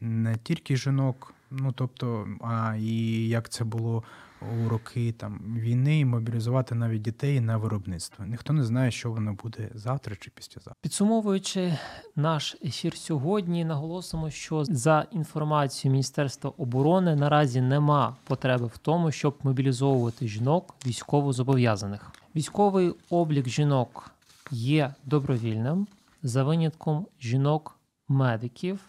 Не 0.00 0.36
тільки 0.36 0.76
жінок, 0.76 1.34
ну 1.50 1.72
тобто, 1.72 2.28
а 2.40 2.76
і 2.78 3.28
як 3.28 3.48
це 3.48 3.64
було 3.64 4.04
у 4.40 4.68
роки 4.68 5.12
там 5.12 5.56
війни, 5.58 5.98
і 5.98 6.04
мобілізувати 6.04 6.74
навіть 6.74 7.02
дітей 7.02 7.40
на 7.40 7.56
виробництво. 7.56 8.24
Ніхто 8.24 8.52
не 8.52 8.64
знає, 8.64 8.90
що 8.90 9.10
воно 9.10 9.32
буде 9.42 9.70
завтра 9.74 10.16
чи 10.20 10.30
післязавтра. 10.30 10.74
Підсумовуючи 10.80 11.78
наш 12.16 12.56
ефір 12.64 12.96
сьогодні, 12.96 13.64
наголосимо, 13.64 14.30
що 14.30 14.64
за 14.64 15.06
інформацією 15.12 15.92
Міністерства 15.92 16.52
оборони 16.56 17.16
наразі 17.16 17.60
нема 17.60 18.16
потреби 18.24 18.66
в 18.66 18.78
тому, 18.78 19.10
щоб 19.10 19.38
мобілізовувати 19.42 20.28
жінок 20.28 20.74
військово 20.86 21.32
зобов'язаних. 21.32 22.12
Військовий 22.36 22.94
облік 23.10 23.48
жінок 23.48 24.10
є 24.50 24.94
добровільним 25.04 25.86
за 26.22 26.44
винятком 26.44 27.06
жінок-медиків, 27.20 28.80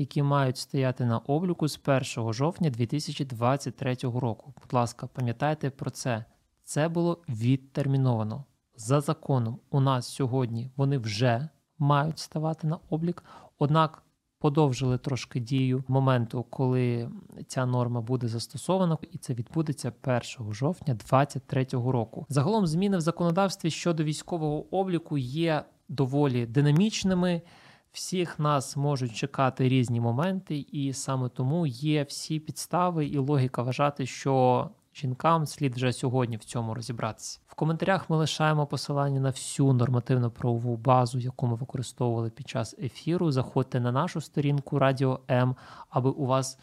які 0.00 0.22
мають 0.22 0.56
стояти 0.56 1.04
на 1.04 1.18
обліку 1.18 1.68
з 1.68 1.80
1 2.16 2.32
жовтня 2.32 2.70
2023 2.70 3.96
року. 4.02 4.54
Будь 4.62 4.72
ласка, 4.72 5.06
пам'ятайте 5.06 5.70
про 5.70 5.90
це. 5.90 6.24
Це 6.64 6.88
було 6.88 7.22
відтерміновано. 7.28 8.44
За 8.76 9.00
законом, 9.00 9.58
у 9.70 9.80
нас 9.80 10.08
сьогодні 10.08 10.70
вони 10.76 10.98
вже 10.98 11.48
мають 11.78 12.18
ставати 12.18 12.66
на 12.66 12.78
облік, 12.90 13.24
однак 13.58 14.02
подовжили 14.38 14.98
трошки 14.98 15.40
дію 15.40 15.84
моменту, 15.88 16.42
коли 16.50 17.10
ця 17.46 17.66
норма 17.66 18.00
буде 18.00 18.28
застосована, 18.28 18.98
і 19.12 19.18
це 19.18 19.34
відбудеться 19.34 19.92
1 20.02 20.22
жовтня 20.52 20.94
2023 20.94 21.66
року. 21.72 22.26
Загалом 22.28 22.66
зміни 22.66 22.96
в 22.96 23.00
законодавстві 23.00 23.70
щодо 23.70 24.04
військового 24.04 24.76
обліку 24.76 25.18
є 25.18 25.64
доволі 25.88 26.46
динамічними. 26.46 27.42
Всіх 27.92 28.38
нас 28.38 28.76
можуть 28.76 29.16
чекати 29.16 29.68
різні 29.68 30.00
моменти, 30.00 30.66
і 30.72 30.92
саме 30.92 31.28
тому 31.28 31.66
є 31.66 32.02
всі 32.02 32.40
підстави 32.40 33.06
і 33.06 33.18
логіка 33.18 33.62
вважати, 33.62 34.06
що 34.06 34.70
жінкам 34.94 35.46
слід 35.46 35.74
вже 35.74 35.92
сьогодні 35.92 36.36
в 36.36 36.44
цьому 36.44 36.74
розібратися. 36.74 37.40
В 37.46 37.54
коментарях 37.54 38.10
ми 38.10 38.16
лишаємо 38.16 38.66
посилання 38.66 39.20
на 39.20 39.30
всю 39.30 39.72
нормативно 39.72 40.30
правову 40.30 40.76
базу, 40.76 41.18
яку 41.18 41.46
ми 41.46 41.54
використовували 41.54 42.30
під 42.30 42.48
час 42.48 42.74
ефіру. 42.82 43.32
Заходьте 43.32 43.80
на 43.80 43.92
нашу 43.92 44.20
сторінку 44.20 44.78
Радіо 44.78 45.20
М, 45.30 45.56
аби 45.90 46.10
у 46.10 46.26
вас 46.26 46.58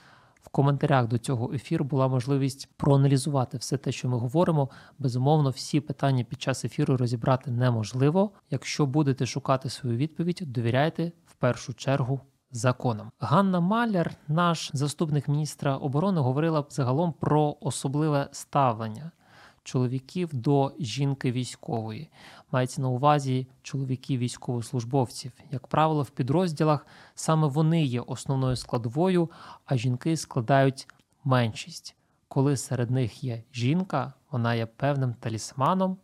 в 0.48 0.50
коментарях 0.50 1.08
до 1.08 1.18
цього 1.18 1.54
ефіру 1.54 1.86
була 1.86 2.08
можливість 2.08 2.70
проаналізувати 2.78 3.58
все 3.58 3.78
те, 3.78 3.92
що 3.92 4.10
ми 4.10 4.18
говоримо. 4.18 4.70
Безумовно, 5.00 5.50
всі 5.50 5.80
питання 5.80 6.24
під 6.24 6.42
час 6.42 6.66
ефіру 6.66 6.98
розібрати 6.98 7.52
неможливо. 7.52 8.32
Якщо 8.50 8.86
будете 8.86 9.26
шукати 9.26 9.70
свою 9.70 9.98
відповідь, 9.98 10.44
довіряйте 10.46 11.12
в 11.26 11.34
першу 11.34 11.74
чергу. 11.74 12.20
Законом 12.52 13.12
Ганна 13.20 13.60
Маляр, 13.60 14.12
наш 14.28 14.72
заступник 14.74 15.28
міністра 15.28 15.78
оборони, 15.78 16.22
говорила 16.22 16.66
загалом 16.70 17.14
про 17.14 17.58
особливе 17.62 18.30
ставлення 18.32 19.12
чоловіків 19.64 20.30
до 20.34 20.74
жінки 20.80 21.32
військової. 21.32 22.10
Мається 22.52 22.82
на 22.82 22.90
увазі 22.90 23.48
чоловіків 23.62 24.20
військовослужбовців. 24.20 25.32
Як 25.52 25.68
правило, 25.68 26.04
в 26.04 26.10
підрозділах 26.10 26.88
саме 27.16 27.48
вони 27.48 27.84
є 27.84 28.02
основною 28.02 28.56
складовою, 28.56 29.32
а 29.66 29.78
жінки 29.78 30.18
складають 30.18 30.88
меншість. 31.24 31.96
Коли 32.28 32.58
серед 32.58 32.92
них 32.92 33.24
є 33.24 33.44
жінка, 33.54 34.14
вона 34.32 34.56
є 34.56 34.66
певним 34.66 35.14
талісманом, 35.14 35.98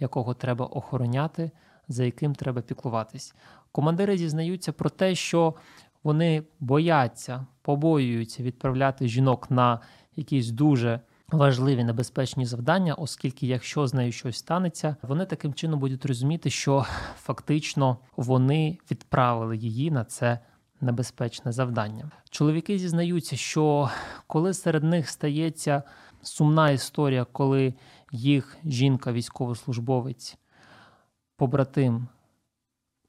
якого 0.00 0.34
треба 0.34 0.66
охороняти, 0.66 1.50
за 1.88 2.04
яким 2.04 2.34
треба 2.34 2.62
піклуватись. 2.62 3.34
Командири 3.72 4.16
дізнаються 4.16 4.72
про 4.72 4.90
те, 4.90 5.14
що 5.14 5.54
вони 6.02 6.42
бояться, 6.60 7.46
побоюються 7.62 8.42
відправляти 8.42 9.08
жінок 9.08 9.50
на 9.50 9.80
якісь 10.16 10.50
дуже 10.50 11.00
важливі 11.32 11.84
небезпечні 11.84 12.46
завдання, 12.46 12.94
оскільки, 12.94 13.46
якщо 13.46 13.86
з 13.86 13.94
нею 13.94 14.12
щось 14.12 14.36
станеться, 14.36 14.96
вони 15.02 15.26
таким 15.26 15.54
чином 15.54 15.80
будуть 15.80 16.06
розуміти, 16.06 16.50
що 16.50 16.86
фактично 17.16 17.98
вони 18.16 18.78
відправили 18.90 19.56
її 19.56 19.90
на 19.90 20.04
це 20.04 20.38
небезпечне 20.80 21.52
завдання. 21.52 22.10
Чоловіки 22.30 22.78
зізнаються, 22.78 23.36
що 23.36 23.90
коли 24.26 24.54
серед 24.54 24.84
них 24.84 25.08
стається 25.08 25.82
сумна 26.22 26.70
історія, 26.70 27.24
коли 27.24 27.74
їх 28.12 28.56
жінка, 28.64 29.12
військовослужбовець, 29.12 30.36
побратим 31.36 32.08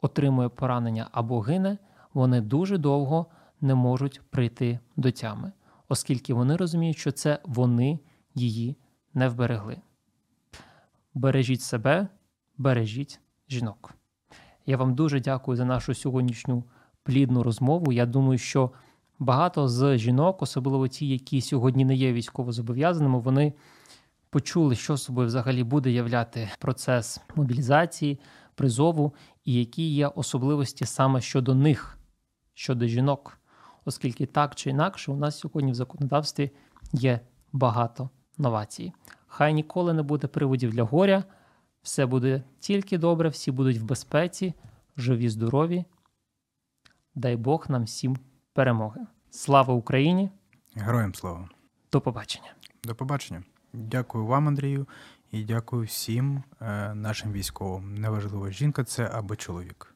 отримує 0.02 0.50
поранення 0.50 1.08
або 1.12 1.40
гине, 1.40 1.78
вони 2.14 2.42
дуже 2.42 2.78
довго 2.78 3.26
не 3.62 3.76
можуть 3.76 4.22
прийти 4.30 4.80
до 4.96 5.12
тями 5.12 5.52
оскільки 5.90 6.34
вони 6.34 6.56
розуміють, 6.56 6.98
що 6.98 7.12
це 7.12 7.40
вони 7.46 8.00
її 8.38 8.76
не 9.14 9.30
вберегли. 9.30 9.78
Бережіть 11.14 11.62
себе, 11.62 12.08
бережіть 12.58 13.20
жінок. 13.50 13.94
Я 14.66 14.78
вам 14.78 14.96
дуже 14.96 15.20
дякую 15.20 15.58
за 15.58 15.66
нашу 15.66 15.94
сьогоднішню 15.94 16.64
плідну 17.04 17.44
розмову. 17.44 17.92
Я 17.92 18.06
думаю, 18.06 18.38
що 18.38 18.72
багато 19.20 19.68
з 19.68 19.98
жінок, 19.98 20.42
особливо 20.42 20.88
ті, 20.88 21.08
які 21.08 21.42
сьогодні 21.42 21.86
не 21.86 21.96
є 21.96 22.14
військовозобов'язаними, 22.14 23.20
вони 23.20 23.54
почули, 24.30 24.76
що 24.76 24.98
собою 24.98 25.28
взагалі 25.28 25.64
буде 25.64 25.92
являти 25.92 26.50
процес 26.60 27.22
мобілізації, 27.36 28.20
призову, 28.56 29.14
і 29.46 29.54
які 29.54 29.90
є 29.90 30.08
особливості 30.08 30.86
саме 30.86 31.22
щодо 31.22 31.56
них, 31.56 31.98
щодо 32.54 32.88
жінок 32.88 33.38
оскільки 33.88 34.26
так 34.26 34.56
чи 34.56 34.70
інакше 34.70 35.12
у 35.12 35.16
нас 35.16 35.40
сьогодні 35.40 35.72
в 35.72 35.76
законодавстві 35.76 36.52
є 36.94 37.20
багато 37.52 38.10
новацій. 38.38 38.94
Хай 39.28 39.54
ніколи 39.54 39.94
не 39.94 40.04
буде 40.04 40.28
приводів 40.28 40.72
для 40.72 40.84
горя, 40.84 41.24
все 41.82 42.06
буде 42.06 42.44
тільки 42.60 42.98
добре, 42.98 43.30
всі 43.30 43.52
будуть 43.52 43.78
в 43.78 43.84
безпеці, 43.84 44.54
живі, 44.98 45.30
здорові. 45.30 45.86
Дай 47.16 47.36
Бог 47.36 47.66
нам 47.70 47.84
всім 47.84 48.18
перемоги. 48.54 49.02
Слава 49.30 49.74
Україні! 49.74 50.30
Героям 50.76 51.16
слава! 51.16 51.50
До 51.92 52.02
побачення! 52.02 52.54
До 52.84 52.96
побачення. 52.96 53.44
Дякую 53.74 54.26
вам, 54.26 54.48
Андрію, 54.48 54.88
і 55.32 55.44
дякую 55.44 55.86
всім 55.86 56.44
е, 56.62 56.94
нашим 56.94 57.32
військовим. 57.32 57.96
Неважливо, 57.96 58.50
жінка 58.50 58.84
це 58.84 59.10
або 59.14 59.36
чоловік. 59.36 59.96